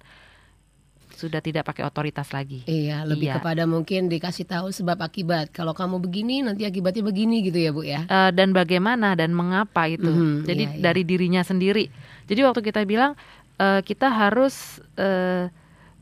sudah 1.19 1.43
tidak 1.43 1.67
pakai 1.67 1.83
otoritas 1.83 2.31
lagi. 2.31 2.63
Iya, 2.71 3.03
lebih 3.03 3.35
iya. 3.35 3.43
kepada 3.43 3.67
mungkin 3.67 4.07
dikasih 4.07 4.47
tahu 4.47 4.71
sebab 4.71 5.03
akibat. 5.03 5.51
Kalau 5.51 5.75
kamu 5.75 5.99
begini 5.99 6.47
nanti 6.47 6.63
akibatnya 6.63 7.03
begini 7.03 7.43
gitu 7.43 7.59
ya, 7.59 7.71
Bu 7.75 7.83
ya. 7.83 8.07
Uh, 8.07 8.31
dan 8.31 8.55
bagaimana 8.55 9.19
dan 9.19 9.35
mengapa 9.35 9.91
itu. 9.91 10.07
Mm 10.07 10.15
-hmm, 10.15 10.35
Jadi 10.47 10.63
iya, 10.63 10.75
iya. 10.79 10.83
dari 10.87 11.03
dirinya 11.03 11.43
sendiri. 11.43 11.91
Jadi 12.31 12.41
waktu 12.47 12.63
kita 12.63 12.87
bilang 12.87 13.19
uh, 13.59 13.83
kita 13.83 14.07
harus 14.07 14.79
uh, 14.95 15.51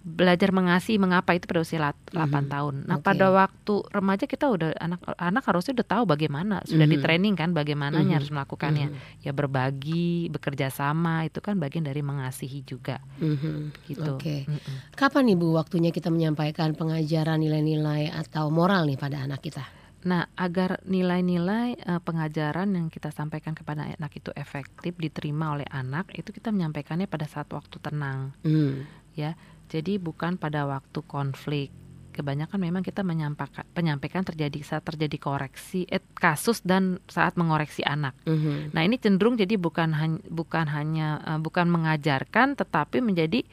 belajar 0.07 0.55
mengasihi 0.55 1.03
mengapa 1.03 1.35
itu 1.35 1.51
pada 1.51 1.67
usia 1.67 1.83
8 1.83 2.15
mm-hmm. 2.15 2.47
tahun. 2.47 2.75
Nah, 2.87 3.03
okay. 3.03 3.11
pada 3.11 3.27
waktu 3.35 3.75
remaja 3.91 4.25
kita 4.31 4.47
udah 4.47 4.71
anak 4.79 5.03
anak 5.19 5.43
harusnya 5.43 5.83
udah 5.83 5.89
tahu 5.91 6.03
bagaimana, 6.07 6.63
sudah 6.63 6.87
mm-hmm. 6.87 6.95
di 6.95 6.99
training 7.03 7.35
kan 7.35 7.51
bagaimana 7.51 7.99
mm-hmm. 7.99 8.15
harus 8.15 8.31
melakukannya. 8.31 8.95
Mm-hmm. 8.95 9.27
Ya 9.27 9.33
berbagi, 9.35 10.31
bekerja 10.31 10.71
sama 10.71 11.27
itu 11.27 11.43
kan 11.43 11.59
bagian 11.59 11.83
dari 11.83 12.07
mengasihi 12.07 12.63
juga. 12.63 13.03
Mm-hmm. 13.19 13.59
Gitu. 13.83 14.11
Oke. 14.15 14.23
Okay. 14.23 14.41
Mm-hmm. 14.47 14.77
Kapan 14.95 15.23
nih 15.27 15.37
Bu 15.43 15.59
waktunya 15.59 15.91
kita 15.91 16.15
menyampaikan 16.15 16.79
pengajaran 16.79 17.43
nilai-nilai 17.43 18.15
atau 18.15 18.47
moral 18.55 18.87
nih 18.87 18.95
pada 19.03 19.27
anak 19.27 19.43
kita? 19.43 19.67
Nah, 20.07 20.31
agar 20.39 20.87
nilai-nilai 20.87 21.83
uh, 21.83 21.99
pengajaran 21.99 22.79
yang 22.79 22.87
kita 22.95 23.11
sampaikan 23.11 23.59
kepada 23.59 23.91
anak 23.91 24.15
itu 24.15 24.31
efektif 24.39 24.95
diterima 25.03 25.59
oleh 25.59 25.67
anak, 25.67 26.15
itu 26.15 26.31
kita 26.31 26.55
menyampaikannya 26.55 27.11
pada 27.11 27.27
saat 27.27 27.51
waktu 27.51 27.83
tenang. 27.83 28.31
Mm. 28.47 28.87
Ya 29.19 29.35
jadi 29.67 29.99
bukan 29.99 30.39
pada 30.39 30.65
waktu 30.67 31.01
konflik. 31.07 31.71
Kebanyakan 32.17 32.57
memang 32.57 32.81
kita 32.81 33.05
menyampaikan 33.05 33.69
penyampaikan 33.77 34.25
terjadi 34.25 34.65
saat 34.65 34.89
terjadi 34.89 35.21
koreksi 35.21 35.85
eh, 35.85 36.01
kasus 36.17 36.65
dan 36.65 36.97
saat 37.13 37.37
mengoreksi 37.37 37.85
anak. 37.85 38.17
Mm 38.25 38.37
-hmm. 38.41 38.59
Nah 38.73 38.83
ini 38.89 38.97
cenderung 38.97 39.37
jadi 39.37 39.61
bukan 39.61 39.93
hanya 39.93 40.21
bukan 40.33 40.65
hanya 40.65 41.21
uh, 41.29 41.37
bukan 41.37 41.69
mengajarkan 41.69 42.57
tetapi 42.57 43.05
menjadi 43.05 43.45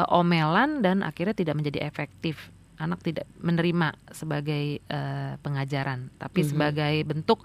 uh, 0.00 0.08
omelan 0.16 0.80
dan 0.80 1.04
akhirnya 1.04 1.36
tidak 1.36 1.60
menjadi 1.60 1.84
efektif. 1.84 2.48
Anak 2.80 3.04
tidak 3.04 3.28
menerima 3.36 3.92
sebagai 4.08 4.80
uh, 4.88 5.36
pengajaran, 5.44 6.08
tapi 6.16 6.40
mm 6.40 6.44
-hmm. 6.48 6.52
sebagai 6.56 6.94
bentuk 7.04 7.44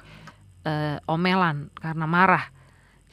uh, 0.64 1.04
omelan 1.12 1.68
karena 1.76 2.08
marah 2.08 2.48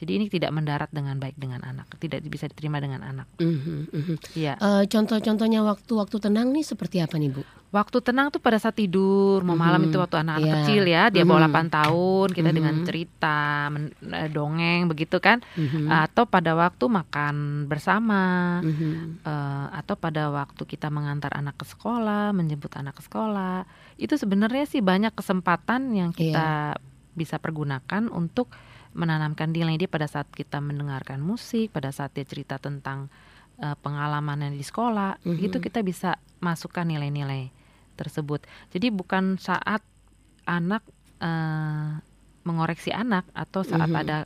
jadi 0.03 0.19
ini 0.19 0.27
tidak 0.27 0.51
mendarat 0.51 0.91
dengan 0.91 1.15
baik 1.15 1.39
dengan 1.39 1.63
anak, 1.63 1.87
tidak 1.95 2.19
bisa 2.27 2.51
diterima 2.51 2.83
dengan 2.83 2.99
anak. 3.07 3.31
Mm-hmm, 3.39 3.79
mm-hmm. 3.87 4.17
Yeah. 4.35 4.59
Uh, 4.59 4.83
contoh-contohnya 4.83 5.63
waktu-waktu 5.63 6.19
tenang 6.19 6.51
nih 6.51 6.67
seperti 6.67 6.99
apa 6.99 7.15
nih 7.15 7.31
Bu? 7.31 7.47
Waktu 7.71 8.03
tenang 8.03 8.27
tuh 8.35 8.43
pada 8.43 8.59
saat 8.59 8.75
tidur, 8.75 9.47
mau 9.47 9.55
malam 9.55 9.79
mm-hmm. 9.79 9.95
itu 9.95 9.97
waktu 10.03 10.17
anak-anak 10.19 10.43
yeah. 10.51 10.57
kecil 10.59 10.83
ya, 10.83 11.03
dia 11.07 11.23
mm-hmm. 11.23 11.47
bawa 11.47 11.71
8 11.71 11.71
tahun, 11.79 12.27
kita 12.35 12.41
mm-hmm. 12.43 12.57
dengan 12.59 12.75
cerita, 12.83 13.39
men- 13.71 13.95
eh, 14.11 14.29
dongeng 14.29 14.81
begitu 14.91 15.17
kan, 15.23 15.39
mm-hmm. 15.39 15.87
atau 15.87 16.27
pada 16.27 16.51
waktu 16.51 16.85
makan 16.85 17.65
bersama, 17.71 18.59
mm-hmm. 18.59 19.23
uh, 19.23 19.67
atau 19.71 19.95
pada 19.95 20.35
waktu 20.35 20.67
kita 20.67 20.91
mengantar 20.91 21.31
anak 21.31 21.55
ke 21.55 21.65
sekolah, 21.65 22.35
menjemput 22.35 22.75
anak 22.75 22.99
ke 22.99 23.07
sekolah, 23.07 23.63
itu 23.95 24.19
sebenarnya 24.19 24.67
sih 24.67 24.83
banyak 24.83 25.15
kesempatan 25.15 25.95
yang 25.95 26.11
kita 26.11 26.75
yeah. 26.75 27.15
bisa 27.15 27.39
pergunakan 27.39 28.11
untuk 28.11 28.51
menanamkan 28.93 29.49
nilai 29.49 29.77
dia 29.77 29.89
pada 29.89 30.05
saat 30.05 30.29
kita 30.29 30.61
mendengarkan 30.61 31.19
musik, 31.21 31.73
pada 31.73 31.89
saat 31.89 32.13
dia 32.13 32.25
cerita 32.25 32.61
tentang 32.61 33.09
uh, 33.59 33.75
pengalaman 33.81 34.49
yang 34.49 34.53
di 34.53 34.61
sekolah, 34.61 35.17
mm 35.21 35.33
-hmm. 35.33 35.45
itu 35.49 35.57
kita 35.61 35.81
bisa 35.81 36.17
masukkan 36.39 36.85
nilai-nilai 36.85 37.49
tersebut. 37.97 38.45
Jadi 38.73 38.89
bukan 38.89 39.37
saat 39.37 39.81
anak 40.45 40.83
uh, 41.21 42.01
mengoreksi 42.43 42.91
anak 42.91 43.23
atau 43.31 43.63
saat 43.63 43.87
Mhm. 43.87 44.01
ada 44.03 44.17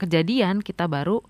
kejadian 0.00 0.58
kita 0.64 0.90
baru 0.90 1.22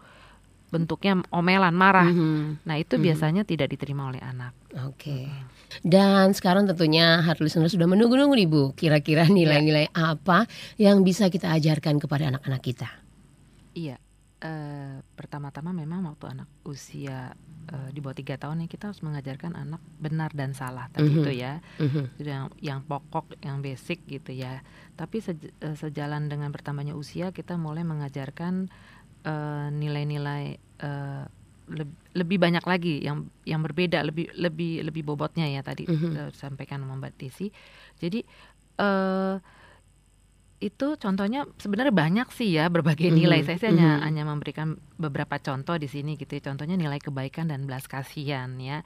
bentuknya 0.70 1.20
omelan 1.34 1.74
marah. 1.74 2.08
Mhm. 2.08 2.64
Nah, 2.64 2.76
itu 2.78 2.96
Mhm. 2.96 3.02
biasanya 3.04 3.42
tidak 3.44 3.74
diterima 3.74 4.08
oleh 4.08 4.22
anak. 4.22 4.54
Oke. 4.80 5.26
Dan 5.80 6.30
sekarang 6.30 6.62
tentunya 6.64 7.18
hard 7.18 7.40
listener 7.40 7.66
sudah 7.66 7.86
menunggu-nunggu 7.86 8.34
nih 8.34 8.46
Bu, 8.46 8.70
kira-kira 8.72 9.26
nilai-nilai 9.26 9.90
apa 9.90 10.46
yang 10.76 11.02
bisa 11.02 11.26
kita 11.26 11.50
ajarkan 11.50 11.98
kepada 11.98 12.30
anak-anak 12.30 12.62
kita? 12.62 12.88
Iya. 13.72 13.98
eh, 14.40 14.96
pertama-tama 15.12 15.68
memang 15.70 16.00
waktu 16.06 16.32
anak 16.32 16.48
usia 16.64 17.36
eh, 17.68 17.88
di 17.92 18.00
bawah 18.00 18.16
tiga 18.16 18.34
tahun 18.34 18.64
nih 18.64 18.70
kita 18.70 18.88
harus 18.88 19.04
mengajarkan 19.04 19.52
anak 19.52 19.84
benar 19.94 20.32
dan 20.32 20.56
salah 20.56 20.88
tadi 20.88 21.06
Mhm. 21.06 21.18
itu 21.18 21.30
ya. 21.36 21.52
Mhm. 21.76 22.02
itu 22.16 22.24
yang 22.26 22.48
yang 22.58 22.80
pokok 22.80 23.36
yang 23.40 23.60
basic 23.60 24.00
gitu 24.06 24.32
ya 24.32 24.64
tapi 24.94 25.20
sej- 25.20 25.52
eh, 25.52 25.76
sejalan 25.76 26.26
dengan 26.26 26.48
bertambahnya 26.48 26.96
usia 26.96 27.30
kita 27.30 27.54
mulai 27.54 27.84
mengajarkan 27.84 28.72
nilai-nilai 29.70 30.56
eh, 30.56 31.24
leb- 31.28 31.39
lebih 32.12 32.36
banyak 32.36 32.64
lagi 32.66 32.98
yang 33.00 33.30
yang 33.46 33.62
berbeda 33.62 34.02
lebih 34.02 34.30
lebih 34.34 34.82
lebih 34.82 35.02
bobotnya 35.06 35.46
ya 35.46 35.62
tadi 35.62 35.86
Mhm. 35.86 36.10
eh, 36.12 36.28
disampaikan 36.30 36.82
sama 36.82 36.98
Mbak 36.98 37.14
Desi 37.16 37.46
jadi 37.96 38.20
eh 38.76 39.36
itu 40.60 40.92
contohnya 41.00 41.48
sebenarnya 41.56 41.88
banyak 41.88 42.28
sih 42.36 42.60
ya 42.60 42.68
berbagai 42.68 43.08
nilai. 43.08 43.40
Mhm, 43.40 43.46
Saya 43.48 43.56
sih 43.56 43.68
hanya 43.72 43.90
mhm. 43.96 44.04
hanya 44.04 44.22
memberikan 44.28 44.68
beberapa 45.00 45.40
contoh 45.40 45.80
di 45.80 45.88
sini 45.88 46.20
gitu. 46.20 46.36
ya. 46.36 46.52
Contohnya 46.52 46.76
nilai 46.76 47.00
kebaikan 47.00 47.48
dan 47.48 47.64
belas 47.64 47.88
kasihan 47.88 48.60
ya. 48.60 48.84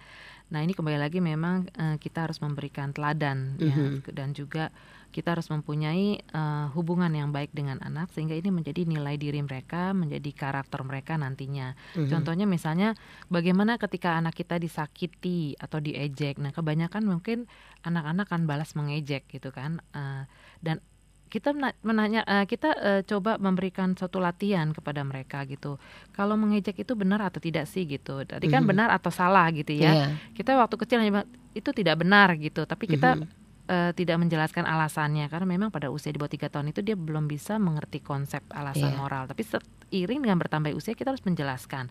Nah 0.54 0.62
ini 0.62 0.70
kembali 0.70 1.02
lagi 1.02 1.18
memang 1.18 1.66
eh, 1.74 1.98
kita 1.98 2.30
harus 2.30 2.38
memberikan 2.38 2.94
teladan 2.94 3.58
ya 3.58 3.74
Mhm. 3.74 4.06
dan 4.14 4.30
juga 4.30 4.70
kita 5.14 5.30
harus 5.30 5.46
mempunyai 5.46 6.18
eh, 6.18 6.66
hubungan 6.74 7.08
yang 7.08 7.30
baik 7.30 7.54
dengan 7.54 7.78
anak 7.78 8.10
sehingga 8.10 8.34
ini 8.34 8.50
menjadi 8.50 8.82
nilai 8.82 9.14
diri 9.14 9.38
mereka, 9.38 9.94
menjadi 9.94 10.26
karakter 10.28 10.82
mereka 10.82 11.14
nantinya. 11.14 11.78
Mhm. 11.94 12.10
Contohnya 12.10 12.44
misalnya 12.44 12.98
bagaimana 13.28 13.78
ketika 13.78 14.18
anak 14.18 14.34
kita 14.34 14.58
disakiti 14.58 15.54
atau 15.54 15.78
diejek. 15.78 16.36
Nah 16.36 16.50
kebanyakan 16.50 17.06
mungkin 17.06 17.46
anak-anak 17.80 18.26
kan 18.26 18.42
balas 18.44 18.74
mengejek 18.74 19.30
gitu 19.30 19.48
kan. 19.48 19.78
Eh, 19.90 20.26
dan 20.58 20.82
kita 21.24 21.50
mena- 21.50 21.74
menanya 21.80 22.22
eh, 22.24 22.44
kita 22.44 22.68
eh, 22.76 23.02
coba 23.02 23.38
memberikan 23.38 23.94
suatu 23.94 24.18
latihan 24.18 24.70
kepada 24.70 25.02
mereka 25.02 25.42
gitu. 25.44 25.78
Kalau 26.10 26.34
mengejek 26.34 26.74
itu 26.76 26.94
benar 26.94 27.22
atau 27.22 27.38
tidak 27.38 27.66
sih 27.66 27.82
gitu. 27.84 28.22
Tadi 28.22 28.46
kan 28.46 28.62
Mhm. 28.62 28.70
benar 28.70 28.88
atau 28.90 29.10
salah 29.10 29.46
gitu 29.50 29.70
ya. 29.70 29.90
Iya. 29.90 30.06
Kita 30.32 30.54
waktu 30.54 30.74
kecil 30.76 30.98
hanya 30.98 31.22
itu 31.50 31.70
tidak 31.70 31.98
benar 31.98 32.34
gitu. 32.36 32.62
Tapi 32.62 32.86
kita 32.88 33.14
Mhm. 33.14 33.43
Eh, 33.64 33.90
tidak 33.96 34.16
menjelaskan 34.20 34.64
alasannya 34.64 35.28
karena 35.32 35.46
memang 35.48 35.68
pada 35.72 35.88
usia 35.88 36.12
di 36.12 36.20
bawah 36.20 36.32
tiga 36.32 36.52
tahun 36.52 36.72
itu 36.72 36.84
dia 36.84 36.96
belum 36.96 37.24
bisa 37.24 37.56
mengerti 37.56 38.04
konsep 38.04 38.44
alasan 38.52 38.92
Iya. 38.92 38.98
moral. 39.00 39.24
Tapi 39.24 39.40
seiring 39.40 40.20
dengan 40.20 40.36
bertambah 40.36 40.70
usia 40.76 40.92
kita 40.92 41.16
harus 41.16 41.24
menjelaskan. 41.24 41.88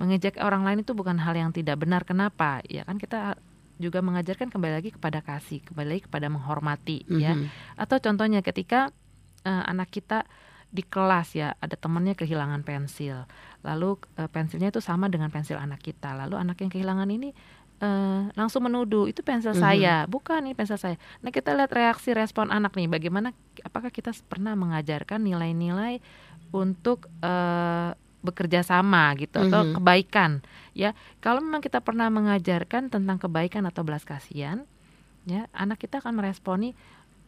Mengejek 0.00 0.40
orang 0.40 0.64
lain 0.66 0.82
itu 0.82 0.96
bukan 0.96 1.20
hal 1.20 1.36
yang 1.36 1.54
tidak 1.54 1.78
benar. 1.78 2.02
Kenapa? 2.02 2.64
Ya 2.66 2.82
kan 2.82 2.98
kita 2.98 3.36
juga 3.78 3.98
mengajarkan 3.98 4.50
kembali 4.50 4.74
lagi 4.78 4.90
kepada 4.94 5.20
kasih, 5.20 5.62
kembali 5.66 5.88
lagi 5.98 6.02
kepada 6.06 6.26
menghormati 6.30 7.02
ya. 7.08 7.34
Mhm. 7.34 7.76
Atau 7.78 7.98
contohnya 8.02 8.42
ketika 8.42 8.90
eh, 9.42 9.64
anak 9.66 9.90
kita 9.90 10.22
di 10.72 10.80
kelas 10.80 11.36
ya 11.36 11.52
ada 11.60 11.76
temannya 11.76 12.16
kehilangan 12.16 12.64
pensil, 12.64 13.28
lalu 13.60 14.00
eh, 14.16 14.30
pensilnya 14.30 14.72
itu 14.72 14.80
sama 14.80 15.12
dengan 15.12 15.28
pensil 15.28 15.60
anak 15.60 15.84
kita, 15.84 16.16
lalu 16.16 16.40
anak 16.40 16.56
yang 16.64 16.70
kehilangan 16.72 17.10
ini 17.12 17.36
eh, 17.82 18.30
langsung 18.32 18.62
menuduh 18.62 19.10
itu 19.10 19.20
pensil 19.20 19.52
Mhm. 19.52 19.58
saya, 19.58 19.94
bukan 20.06 20.46
ini 20.46 20.54
pensil 20.54 20.78
saya. 20.78 20.94
Nah 21.20 21.28
kita 21.28 21.50
lihat 21.52 21.74
reaksi 21.74 22.14
respon 22.14 22.48
anak 22.48 22.72
nih, 22.72 22.86
bagaimana 22.86 23.34
apakah 23.60 23.90
kita 23.90 24.14
pernah 24.24 24.54
mengajarkan 24.54 25.18
nilai-nilai 25.18 25.98
untuk 26.50 27.10
eh, 27.20 27.90
bekerja 28.22 28.62
sama 28.62 29.18
gitu 29.18 29.42
atau 29.42 29.66
Mhm. 29.66 29.82
kebaikan 29.82 30.30
ya. 30.72 30.94
Kalau 31.18 31.42
memang 31.42 31.58
kita 31.58 31.82
pernah 31.82 32.06
mengajarkan 32.06 32.86
tentang 32.86 33.18
kebaikan 33.18 33.66
atau 33.66 33.82
belas 33.82 34.06
kasihan, 34.06 34.62
ya 35.26 35.50
anak 35.50 35.82
kita 35.82 35.98
akan 35.98 36.14
meresponi 36.16 36.70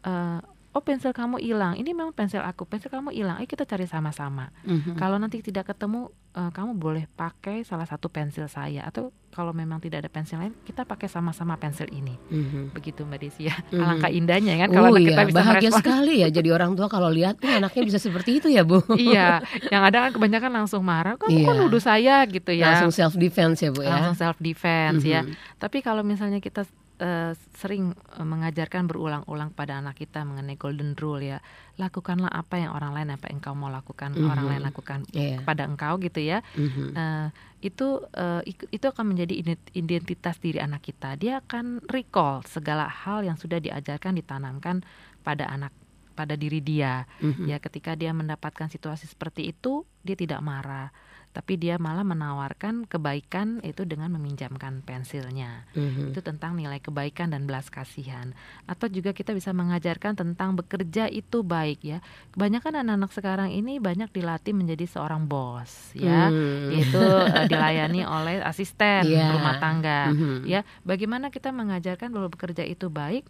eh, 0.04 0.38
oh 0.70 0.82
pensil 0.82 1.10
kamu 1.10 1.38
hilang 1.40 1.74
ini 1.74 1.94
memang 1.94 2.12
pensil 2.12 2.42
aku 2.42 2.66
pensil 2.66 2.90
kamu 2.90 3.14
hilang 3.14 3.38
ayo 3.38 3.46
kita 3.46 3.64
cari 3.64 3.86
sama-sama 3.86 4.50
Mhm. 4.62 4.98
kalau 4.98 5.16
nanti 5.16 5.38
tidak 5.40 5.70
ketemu 5.70 6.10
eh, 6.34 6.50
kamu 6.50 6.74
boleh 6.74 7.04
pakai 7.08 7.62
salah 7.62 7.84
satu 7.84 8.06
pensil 8.06 8.46
saya 8.46 8.82
atau 8.82 9.08
kalau 9.30 9.50
memang 9.50 9.78
tidak 9.78 9.98
ada 9.98 10.08
pensil 10.08 10.36
lain 10.36 10.54
kita 10.60 10.82
pakai 10.82 11.06
sama-sama 11.06 11.54
pensil 11.54 11.86
ini 11.88 12.14
Mhm. 12.24 12.70
begitu 12.70 13.02
mbak 13.02 13.18
Desi 13.20 13.46
ya 13.46 13.54
Mhm. 13.68 13.80
alangkah 13.80 14.06
indahnya 14.08 14.54
kan 14.56 14.68
kalau 14.68 14.90
oh 14.90 14.96
iya, 14.96 15.08
kita 15.08 15.22
bisa 15.24 15.36
bahagia 15.36 15.54
merespon 15.64 15.80
sekali 15.80 16.14
ya 16.16 16.28
jadi 16.30 16.48
orang 16.50 16.72
tua 16.72 16.86
kalau 16.88 17.06
lihat 17.08 17.34
"Oh, 17.40 17.50
anaknya 17.52 17.82
bisa 17.84 17.98
seperti 17.98 18.38
itu 18.38 18.48
ya 18.48 18.62
Bu. 18.62 18.78
iya 19.00 19.42
yang 19.68 19.82
ada 19.82 20.06
kan 20.06 20.10
kebanyakan 20.12 20.50
langsung 20.56 20.82
marah 20.82 21.14
kamu 21.16 21.34
Iya. 21.34 21.44
kok 21.44 21.54
nuduh 21.56 21.82
saya 21.82 22.16
gitu 22.26 22.50
ya 22.50 22.66
Langsung 22.68 22.92
self 22.92 23.14
defense 23.16 23.58
ya 23.58 23.70
Bu 23.70 23.82
ya. 23.82 23.90
langsung 23.92 24.14
self 24.16 24.38
defense 24.38 25.02
ya 25.02 25.22
Mhm. 25.22 25.34
Tapi 25.56 25.78
kalau 25.80 26.02
misalnya 26.02 26.38
kita 26.38 26.62
eh, 26.96 27.32
sering 27.54 27.90
eh, 27.90 28.22
mengajarkan 28.22 28.86
berulang-ulang 28.86 29.50
pada 29.50 29.78
anak 29.78 29.98
kita 29.98 30.22
mengenai 30.22 30.54
golden 30.54 30.94
rule 30.94 31.20
ya, 31.20 31.38
lakukanlah 31.74 32.30
apa 32.30 32.62
yang 32.62 32.70
orang 32.70 32.94
lain 32.94 33.10
apa 33.10 33.26
yang 33.28 33.42
engkau 33.42 33.54
mau 33.54 33.66
lakukan, 33.68 34.14
Mhm. 34.14 34.30
orang 34.30 34.46
lain 34.46 34.62
lakukan 34.62 34.98
Iya. 35.10 35.42
kepada 35.42 35.66
engkau 35.66 35.98
gitu 35.98 36.20
ya. 36.20 36.38
Mhm. 36.54 36.94
Eh, 36.94 37.28
itu 37.64 37.86
eh, 38.12 38.42
ik- 38.46 38.70
itu 38.70 38.86
akan 38.86 39.04
menjadi 39.10 39.34
ident- 39.34 39.70
identitas 39.72 40.38
diri 40.38 40.58
anak 40.58 40.82
kita. 40.82 41.16
Dia 41.16 41.40
akan 41.40 41.82
recall 41.88 42.46
segala 42.46 42.86
hal 42.86 43.22
yang 43.22 43.34
sudah 43.34 43.58
diajarkan 43.58 44.14
ditanamkan 44.14 44.86
pada 45.20 45.50
anak 45.50 45.74
pada 46.14 46.38
diri 46.38 46.62
dia. 46.62 47.10
Mhm. 47.18 47.50
Ya 47.50 47.58
ketika 47.58 47.98
dia 47.98 48.14
mendapatkan 48.14 48.70
situasi 48.70 49.10
seperti 49.10 49.50
itu, 49.50 49.82
dia 50.06 50.14
tidak 50.14 50.38
marah, 50.40 50.94
tapi 51.34 51.58
dia 51.58 51.76
malah 51.76 52.06
menawarkan 52.06 52.86
kebaikan 52.86 53.58
itu 53.60 53.82
dengan 53.82 54.14
meminjamkan 54.14 54.80
pensilnya 54.80 55.66
Mhm. 55.74 56.14
itu 56.14 56.20
tentang 56.22 56.54
nilai 56.54 56.78
kebaikan 56.78 57.34
dan 57.34 57.44
belas 57.44 57.66
kasihan 57.68 58.30
atau 58.64 58.86
juga 58.86 59.10
kita 59.10 59.34
bisa 59.34 59.50
mengajarkan 59.50 60.14
tentang 60.14 60.54
bekerja 60.54 61.10
itu 61.10 61.42
baik 61.42 61.82
ya 61.82 61.98
kebanyakan 62.32 62.80
anak-anak 62.80 63.10
sekarang 63.10 63.50
ini 63.50 63.76
banyak 63.76 64.08
dilatih 64.08 64.54
menjadi 64.54 64.86
seorang 64.86 65.26
bos 65.26 65.90
ya 65.92 66.30
Hmm. 66.30 66.70
yaitu 66.70 67.02
eh, 67.02 67.50
dilayani 67.50 68.06
oleh 68.06 68.38
asisten 68.40 69.02
Iya. 69.04 69.34
rumah 69.34 69.58
tangga 69.58 70.14
Mhm. 70.14 70.46
ya 70.46 70.62
bagaimana 70.82 71.28
kita 71.28 71.50
mengajarkan 71.50 72.08
bahwa 72.08 72.30
bekerja 72.30 72.62
itu 72.62 72.86
baik 72.86 73.26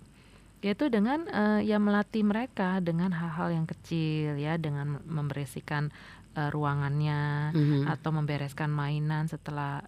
yaitu 0.61 0.89
dengan 0.89 1.29
eh, 1.29 1.61
ya 1.63 1.77
melatih 1.77 2.25
mereka 2.25 2.81
dengan 2.81 3.13
hal-hal 3.13 3.53
yang 3.53 3.65
kecil 3.65 4.37
ya 4.37 4.57
dengan 4.57 4.97
membersihkan 5.05 5.93
eh, 6.35 6.51
ruangannya 6.51 7.23
Mhm. 7.51 7.81
atau 7.87 8.11
membereskan 8.11 8.67
mainan 8.69 9.25
setelah 9.27 9.81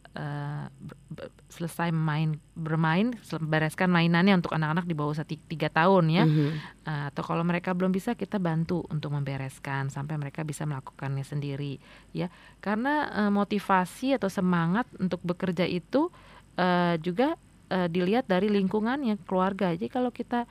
ber- 1.11 1.31
selesai 1.49 1.91
main 1.91 2.37
bermain 2.53 3.15
bereskan 3.41 3.89
mainannya 3.89 4.37
untuk 4.37 4.53
anak-anak 4.53 4.85
di 4.85 4.93
bawah 4.93 5.13
usia 5.13 5.25
ti- 5.25 5.43
tiga 5.43 5.69
tahun 5.69 6.05
ya 6.09 6.25
Mhm. 6.25 6.49
Eh, 6.87 7.05
atau 7.11 7.23
kalau 7.23 7.43
mereka 7.43 7.75
belum 7.75 7.91
bisa 7.91 8.15
kita 8.15 8.39
bantu 8.39 8.87
untuk 8.87 9.11
membereskan 9.11 9.91
sampai 9.91 10.15
mereka 10.17 10.43
bisa 10.43 10.63
melakukannya 10.63 11.23
sendiri 11.23 11.83
ya 12.13 12.31
karena 12.61 12.95
eh, 13.17 13.31
motivasi 13.31 14.15
atau 14.15 14.31
semangat 14.31 14.87
untuk 14.97 15.19
bekerja 15.21 15.65
itu 15.65 16.09
eh, 16.55 16.95
juga 16.99 17.35
eh, 17.67 17.89
dilihat 17.89 18.25
dari 18.25 18.47
lingkungannya 18.47 19.19
keluarga 19.27 19.75
jadi 19.75 19.89
kalau 19.89 20.09
kita 20.11 20.47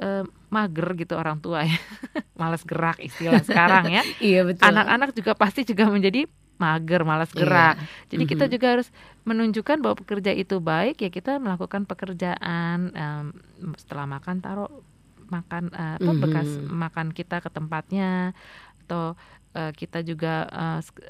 eh, 0.00 0.24
mager 0.48 0.88
gitu 0.96 1.14
orang 1.14 1.38
tua 1.38 1.62
ya 1.62 1.76
malas 2.40 2.64
gerak 2.64 2.98
istilah 2.98 3.44
sekarang 3.44 3.84
ya 3.86 4.02
Iya 4.32 4.42
betul. 4.48 4.66
anak-anak 4.66 5.10
juga 5.14 5.32
pasti 5.36 5.62
juga 5.62 5.86
menjadi 5.86 6.24
mager, 6.60 7.08
malas 7.08 7.32
gerak. 7.32 7.80
Jadi 8.12 8.24
kita 8.28 8.44
Mhm. 8.44 8.52
juga 8.52 8.66
harus 8.76 8.88
menunjukkan 9.24 9.80
bahwa 9.80 9.96
pekerja 9.96 10.36
itu 10.36 10.60
baik 10.60 11.00
ya 11.00 11.08
kita 11.08 11.40
melakukan 11.40 11.88
pekerjaan 11.88 12.92
em, 12.92 13.26
setelah 13.80 14.04
makan 14.04 14.44
taruh 14.44 14.68
makan 15.30 15.72
eh, 15.72 15.96
apa 15.96 16.12
Mhm. 16.12 16.20
bekas 16.20 16.48
makan 16.60 17.16
kita 17.16 17.40
ke 17.40 17.48
tempatnya 17.48 18.36
atau 18.84 19.16
eh, 19.56 19.72
kita 19.72 20.04
juga 20.04 20.44
eh, 20.46 20.78
sk- 20.84 21.00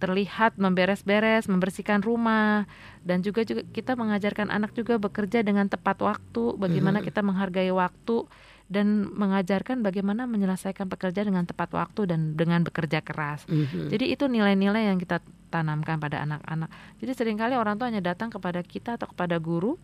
terlihat 0.00 0.56
memberes-beres, 0.56 1.46
membersihkan 1.46 2.00
rumah 2.00 2.64
dan 3.04 3.20
juga 3.20 3.44
juga 3.44 3.62
kita 3.68 3.94
mengajarkan 3.94 4.48
anak 4.48 4.72
juga 4.72 4.96
bekerja 4.96 5.44
dengan 5.44 5.68
tepat 5.68 6.00
waktu, 6.00 6.56
bagaimana 6.56 7.04
Mhm. 7.04 7.06
kita 7.06 7.20
menghargai 7.20 7.68
waktu 7.70 8.24
dan 8.70 9.10
mengajarkan 9.12 9.82
bagaimana 9.82 10.24
menyelesaikan 10.30 10.86
pekerjaan 10.88 11.34
dengan 11.34 11.44
tepat 11.44 11.74
waktu 11.74 12.06
dan 12.06 12.38
dengan 12.38 12.62
bekerja 12.64 13.02
keras. 13.04 13.44
Mhm. 13.50 13.90
Jadi 13.92 14.04
itu 14.14 14.24
nilai-nilai 14.30 14.88
yang 14.88 14.96
kita 14.96 15.20
tanamkan 15.50 15.98
pada 15.98 16.22
anak-anak. 16.22 16.70
Jadi 17.02 17.12
sering 17.12 17.36
kali 17.36 17.58
orang 17.58 17.76
tua 17.76 17.90
hanya 17.90 18.00
datang 18.00 18.30
kepada 18.30 18.62
kita 18.62 18.94
atau 18.94 19.10
kepada 19.10 19.36
guru, 19.42 19.74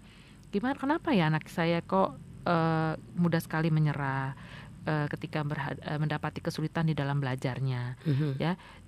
gimana 0.55 0.79
kenapa 0.79 1.11
ya 1.13 1.29
anak 1.29 1.51
saya 1.53 1.83
kok 1.83 2.17
eh, 2.47 2.95
mudah 3.19 3.43
sekali 3.43 3.75
menyerah 3.75 4.39
eh, 4.87 5.07
ketika 5.11 5.43
berha- 5.43 5.77
eh, 5.83 5.99
mendapati 5.99 6.39
kesulitan 6.39 6.87
di 6.87 6.95
dalam 6.95 7.19
belajarnya. 7.19 7.99
Mhm. 8.07 8.31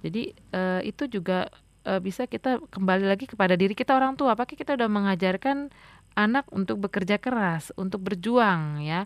Jadi 0.07 0.23
eh, 0.33 0.81
itu 0.87 1.11
juga 1.11 1.51
eh, 1.85 2.01
bisa 2.01 2.31
kita 2.31 2.63
kembali 2.71 3.05
lagi 3.11 3.27
kepada 3.27 3.59
diri 3.59 3.75
kita 3.75 3.93
orang 3.99 4.15
tua. 4.15 4.39
Apakah 4.39 4.55
kita 4.55 4.79
udah 4.79 4.87
mengajarkan 4.87 5.69
anak 6.15 6.47
untuk 6.55 6.83
bekerja 6.83 7.19
keras, 7.19 7.71
untuk 7.79 8.03
berjuang 8.03 8.83
ya? 8.83 9.05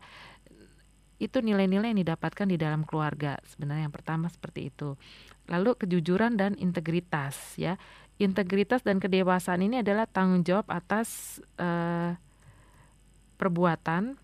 itu 1.23 1.39
nilai-nilai 1.39 1.95
yang 1.95 2.03
didapatkan 2.03 2.51
di 2.51 2.59
dalam 2.59 2.83
keluarga. 2.83 3.39
Sebenarnya 3.47 3.87
yang 3.87 3.95
pertama 3.95 4.27
seperti 4.27 4.75
itu. 4.75 4.99
Lalu 5.47 5.79
kejujuran 5.79 6.35
dan 6.35 6.59
integritas 6.59 7.55
ya. 7.55 7.79
Integritas 8.19 8.83
dan 8.83 8.99
kedewasaan 8.99 9.63
ini 9.63 9.87
adalah 9.87 10.11
tanggung 10.11 10.43
jawab 10.43 10.67
atas 10.67 11.39
uh, 11.63 12.19
perbuatan 13.39 14.19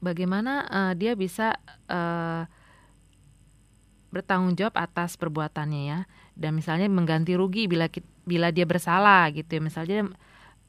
bagaimana 0.00 0.66
uh, 0.66 0.92
dia 0.96 1.14
bisa 1.14 1.54
uh, 1.86 2.48
bertanggung 4.10 4.58
jawab 4.58 4.74
atas 4.76 5.14
perbuatannya 5.14 5.82
ya. 5.86 6.00
Dan 6.34 6.58
misalnya 6.58 6.90
mengganti 6.90 7.36
rugi 7.38 7.70
bila 7.70 7.86
bila 8.26 8.50
dia 8.50 8.66
bersalah 8.66 9.30
gitu 9.30 9.60
ya. 9.60 9.60
Misalnya 9.62 10.10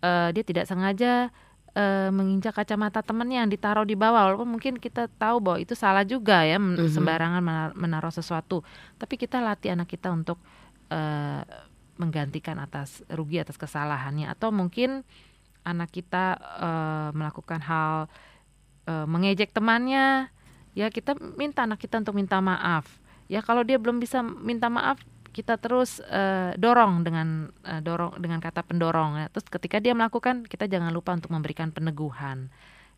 uh, 0.06 0.30
dia 0.30 0.44
tidak 0.46 0.70
sengaja 0.70 1.34
uh, 1.74 2.10
menginjak 2.14 2.54
kacamata 2.54 3.02
temannya 3.02 3.42
yang 3.42 3.50
ditaruh 3.50 3.88
di 3.88 3.98
bawah. 3.98 4.30
Walaupun 4.32 4.60
mungkin 4.60 4.78
kita 4.78 5.10
tahu 5.18 5.42
bahwa 5.42 5.58
itu 5.58 5.74
salah 5.74 6.06
juga 6.06 6.46
ya 6.46 6.62
mm-hmm. 6.62 6.92
sembarangan 6.92 7.42
menaruh 7.74 8.14
sesuatu. 8.14 8.62
Tapi 9.02 9.18
kita 9.18 9.42
latih 9.42 9.74
anak 9.74 9.90
kita 9.90 10.14
untuk 10.14 10.38
uh, 10.94 11.42
menggantikan 11.98 12.62
atas 12.62 13.02
rugi 13.10 13.42
atas 13.42 13.58
kesalahannya. 13.58 14.30
Atau 14.30 14.54
mungkin 14.54 15.02
anak 15.62 15.94
kita 15.94 16.38
uh, 16.38 17.10
melakukan 17.14 17.62
hal 17.62 18.10
uh, 18.88 19.06
mengejek 19.06 19.52
temannya. 19.54 20.30
Ya 20.72 20.88
kita 20.88 21.18
minta 21.36 21.68
anak 21.68 21.84
kita 21.84 22.00
untuk 22.00 22.16
minta 22.16 22.40
maaf. 22.40 22.88
Ya 23.28 23.44
kalau 23.44 23.64
dia 23.68 23.76
belum 23.76 24.00
bisa 24.00 24.24
minta 24.24 24.72
maaf 24.72 25.00
kita 25.32 25.56
terus 25.56 26.04
uh, 26.12 26.52
dorong 26.60 27.08
dengan 27.08 27.52
uh, 27.64 27.80
dorong 27.80 28.20
dengan 28.20 28.40
kata 28.40 28.64
pendorong. 28.64 29.20
Ya. 29.20 29.28
terus 29.32 29.48
ketika 29.48 29.80
dia 29.80 29.96
melakukan 29.96 30.48
kita 30.48 30.68
jangan 30.68 30.92
lupa 30.92 31.16
untuk 31.16 31.32
memberikan 31.32 31.72
peneguhan 31.72 32.52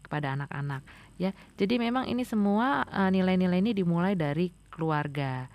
kepada 0.06 0.38
anak-anak. 0.38 0.86
Ya 1.18 1.34
jadi 1.58 1.82
memang 1.82 2.06
ini 2.10 2.26
semua 2.26 2.86
nilai-nilai 3.10 3.58
uh, 3.58 3.64
ini 3.64 3.72
dimulai 3.74 4.14
dari 4.14 4.54
keluarga 4.74 5.50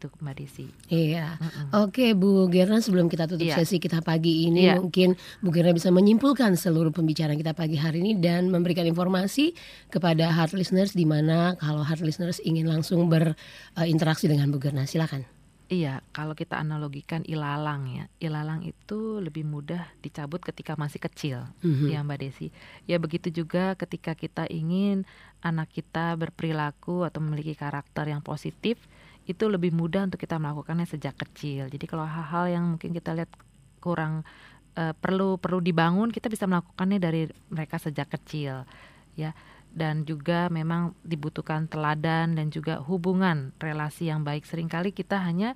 gitu 0.00 0.08
Mbak 0.24 0.34
Desi. 0.40 0.66
Iya. 0.88 1.36
Mm 1.36 1.44
-mm. 1.44 1.66
Oke 1.84 2.16
Bu 2.16 2.48
Gerna 2.48 2.80
sebelum 2.80 3.12
kita 3.12 3.28
tutup 3.28 3.44
yeah. 3.44 3.60
sesi 3.60 3.76
kita 3.76 4.00
pagi 4.00 4.48
ini 4.48 4.72
yeah. 4.72 4.80
mungkin 4.80 5.12
Bu 5.44 5.52
Gerna 5.52 5.76
bisa 5.76 5.92
menyimpulkan 5.92 6.56
seluruh 6.56 6.88
pembicaraan 6.88 7.36
kita 7.36 7.52
pagi 7.52 7.76
hari 7.76 8.00
ini 8.00 8.16
dan 8.16 8.48
memberikan 8.48 8.88
informasi 8.88 9.52
kepada 9.92 10.32
heart 10.32 10.56
listeners 10.56 10.96
di 10.96 11.04
mana 11.04 11.52
kalau 11.60 11.84
heart 11.84 12.00
listeners 12.00 12.40
ingin 12.40 12.64
langsung 12.64 13.12
berinteraksi 13.12 14.24
dengan 14.24 14.48
Bu 14.48 14.56
Gerna 14.56 14.88
silakan. 14.88 15.28
Iya, 15.70 16.02
kalau 16.10 16.34
kita 16.34 16.58
analogikan 16.58 17.22
ilalang 17.22 17.86
ya, 17.86 18.10
ilalang 18.18 18.66
itu 18.66 19.22
lebih 19.22 19.46
mudah 19.46 19.86
dicabut 20.02 20.42
ketika 20.42 20.74
masih 20.74 20.98
kecil, 20.98 21.46
mm-hmm. 21.62 21.94
ya 21.94 22.02
Mbak 22.02 22.18
Desi. 22.18 22.50
Ya 22.90 22.98
begitu 22.98 23.30
juga 23.30 23.78
ketika 23.78 24.18
kita 24.18 24.50
ingin 24.50 25.06
anak 25.46 25.70
kita 25.70 26.18
berperilaku 26.18 27.06
atau 27.06 27.22
memiliki 27.22 27.54
karakter 27.54 28.10
yang 28.10 28.18
positif, 28.18 28.82
itu 29.30 29.46
lebih 29.46 29.70
mudah 29.70 30.10
untuk 30.10 30.18
kita 30.18 30.42
melakukannya 30.42 30.84
sejak 30.90 31.14
kecil. 31.14 31.70
Jadi 31.70 31.86
kalau 31.86 32.02
hal-hal 32.02 32.50
yang 32.50 32.64
mungkin 32.74 32.90
kita 32.90 33.14
lihat 33.14 33.30
kurang 33.78 34.26
uh, 34.74 34.92
perlu 34.98 35.38
perlu 35.38 35.62
dibangun, 35.62 36.10
kita 36.10 36.26
bisa 36.26 36.50
melakukannya 36.50 36.98
dari 36.98 37.30
mereka 37.48 37.78
sejak 37.78 38.10
kecil, 38.10 38.66
ya. 39.14 39.30
Dan 39.70 40.02
juga 40.02 40.50
memang 40.50 40.98
dibutuhkan 41.06 41.70
teladan 41.70 42.34
dan 42.34 42.50
juga 42.50 42.82
hubungan 42.82 43.54
relasi 43.62 44.10
yang 44.10 44.26
baik. 44.26 44.42
Seringkali 44.42 44.90
kita 44.90 45.22
hanya 45.22 45.54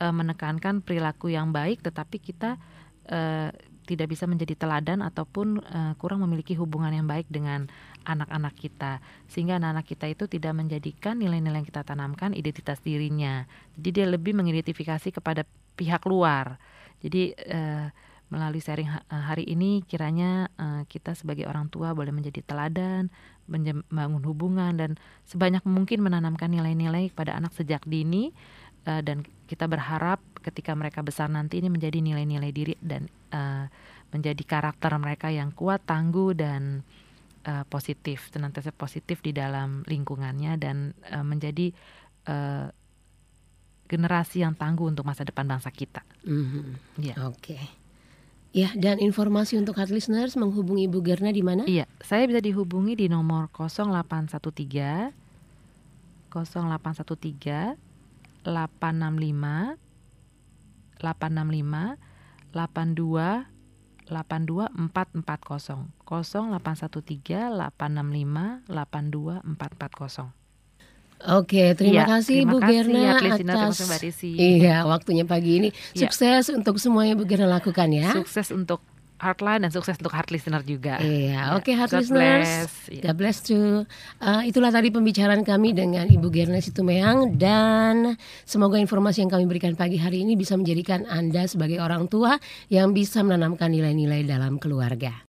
uh, 0.00 0.08
menekankan 0.08 0.80
perilaku 0.80 1.28
yang 1.28 1.52
baik, 1.52 1.84
tetapi 1.84 2.24
kita 2.24 2.56
uh, 3.12 3.52
tidak 3.90 4.14
bisa 4.14 4.30
menjadi 4.30 4.54
teladan 4.54 5.02
ataupun 5.02 5.58
uh, 5.58 5.92
kurang 5.98 6.22
memiliki 6.22 6.54
hubungan 6.54 6.94
yang 6.94 7.10
baik 7.10 7.26
dengan 7.26 7.66
anak-anak 8.06 8.54
kita. 8.54 9.02
Sehingga 9.26 9.58
anak-anak 9.58 9.86
kita 9.90 10.06
itu 10.06 10.30
tidak 10.30 10.54
menjadikan 10.54 11.18
nilai-nilai 11.18 11.58
yang 11.58 11.66
kita 11.66 11.82
tanamkan 11.82 12.30
identitas 12.30 12.78
dirinya. 12.78 13.50
Jadi 13.74 13.88
dia 13.90 14.06
lebih 14.06 14.38
mengidentifikasi 14.38 15.10
kepada 15.10 15.42
pihak 15.74 16.06
luar. 16.06 16.62
Jadi 17.02 17.34
uh, 17.50 17.90
melalui 18.30 18.62
sharing 18.62 18.86
hari 19.10 19.42
ini 19.50 19.82
kiranya 19.82 20.46
uh, 20.54 20.86
kita 20.86 21.18
sebagai 21.18 21.50
orang 21.50 21.66
tua 21.66 21.90
boleh 21.90 22.14
menjadi 22.14 22.46
teladan 22.46 23.10
membangun 23.50 24.22
hubungan 24.22 24.78
dan 24.78 24.94
sebanyak 25.26 25.66
mungkin 25.66 26.06
menanamkan 26.06 26.46
nilai-nilai 26.54 27.10
kepada 27.10 27.34
anak 27.34 27.50
sejak 27.58 27.82
dini 27.82 28.30
uh, 28.86 29.02
dan 29.02 29.26
kita 29.50 29.66
berharap 29.66 30.22
ketika 30.40 30.72
mereka 30.78 31.02
besar 31.02 31.26
nanti 31.26 31.58
ini 31.60 31.68
menjadi 31.68 31.98
nilai-nilai 32.00 32.50
diri 32.54 32.74
dan 32.80 33.10
uh, 33.34 33.66
menjadi 34.10 34.42
karakter 34.42 34.90
mereka 34.98 35.30
yang 35.30 35.54
kuat, 35.54 35.82
tangguh 35.86 36.34
dan 36.34 36.82
uh, 37.46 37.64
positif, 37.66 38.30
senantiasa 38.30 38.74
positif 38.74 39.22
di 39.22 39.30
dalam 39.34 39.82
lingkungannya 39.86 40.58
dan 40.58 40.94
uh, 41.10 41.22
menjadi 41.22 41.70
uh, 42.26 42.68
generasi 43.90 44.46
yang 44.46 44.54
tangguh 44.54 44.86
untuk 44.86 45.02
masa 45.02 45.26
depan 45.26 45.46
bangsa 45.50 45.70
kita. 45.74 46.06
Mm-hmm. 46.22 46.66
Yeah. 47.02 47.16
Oke. 47.26 47.58
Okay. 47.58 47.62
Ya, 48.50 48.74
dan 48.74 48.98
informasi 48.98 49.62
untuk 49.62 49.78
hard 49.78 49.94
listeners 49.94 50.34
menghubungi 50.34 50.90
Ibu 50.90 51.06
Gerna 51.06 51.30
di 51.30 51.38
mana? 51.38 51.62
Iya, 51.70 51.86
saya 52.02 52.26
bisa 52.26 52.42
dihubungi 52.42 52.98
di 52.98 53.06
nomor 53.06 53.46
0813 53.54 55.14
0813 56.34 57.89
865 58.44 59.76
865 61.00 61.96
82 62.52 63.46
82440 64.10 65.86
0813 66.04 67.54
865 67.54 68.66
82440 68.66 70.40
Oke, 71.20 71.76
terima 71.76 72.08
ya, 72.08 72.16
kasih 72.16 72.48
terima 72.48 72.52
Bu 72.56 72.64
kasih, 72.64 72.72
Gerna 72.80 72.96
ya, 72.96 73.12
atas 73.20 73.84
iya 74.24 74.88
waktunya 74.88 75.28
pagi 75.28 75.60
ini. 75.60 75.68
Iya. 75.92 76.08
Sukses 76.08 76.48
ya. 76.48 76.56
untuk 76.56 76.80
semuanya 76.80 77.12
Bu 77.12 77.28
Gerna 77.28 77.60
lakukan 77.60 77.92
ya. 77.92 78.08
Sukses 78.16 78.48
untuk 78.56 78.80
Heartline 79.20 79.68
dan 79.68 79.70
sukses 79.70 80.00
untuk 80.00 80.16
Heart 80.16 80.32
Listener 80.32 80.64
juga. 80.64 80.96
Iya, 80.98 81.54
oke 81.60 81.68
okay, 81.68 81.74
Heart 81.76 81.92
God 81.92 82.00
Listeners. 82.00 82.48
Bless. 82.48 82.72
Yeah. 82.88 83.04
God 83.04 83.16
bless 83.20 83.38
too. 83.44 83.84
Uh, 84.18 84.42
itulah 84.48 84.72
tadi 84.72 84.88
pembicaraan 84.88 85.44
kami 85.44 85.76
dengan 85.76 86.08
Ibu 86.08 86.32
Gernes 86.32 86.64
Situmeang 86.66 87.36
dan 87.36 88.16
semoga 88.48 88.80
informasi 88.80 89.22
yang 89.22 89.30
kami 89.30 89.44
berikan 89.44 89.76
pagi 89.76 90.00
hari 90.00 90.24
ini 90.24 90.34
bisa 90.34 90.56
menjadikan 90.56 91.04
Anda 91.06 91.44
sebagai 91.44 91.78
orang 91.78 92.08
tua 92.08 92.40
yang 92.72 92.96
bisa 92.96 93.20
menanamkan 93.20 93.68
nilai-nilai 93.70 94.24
dalam 94.24 94.56
keluarga. 94.56 95.12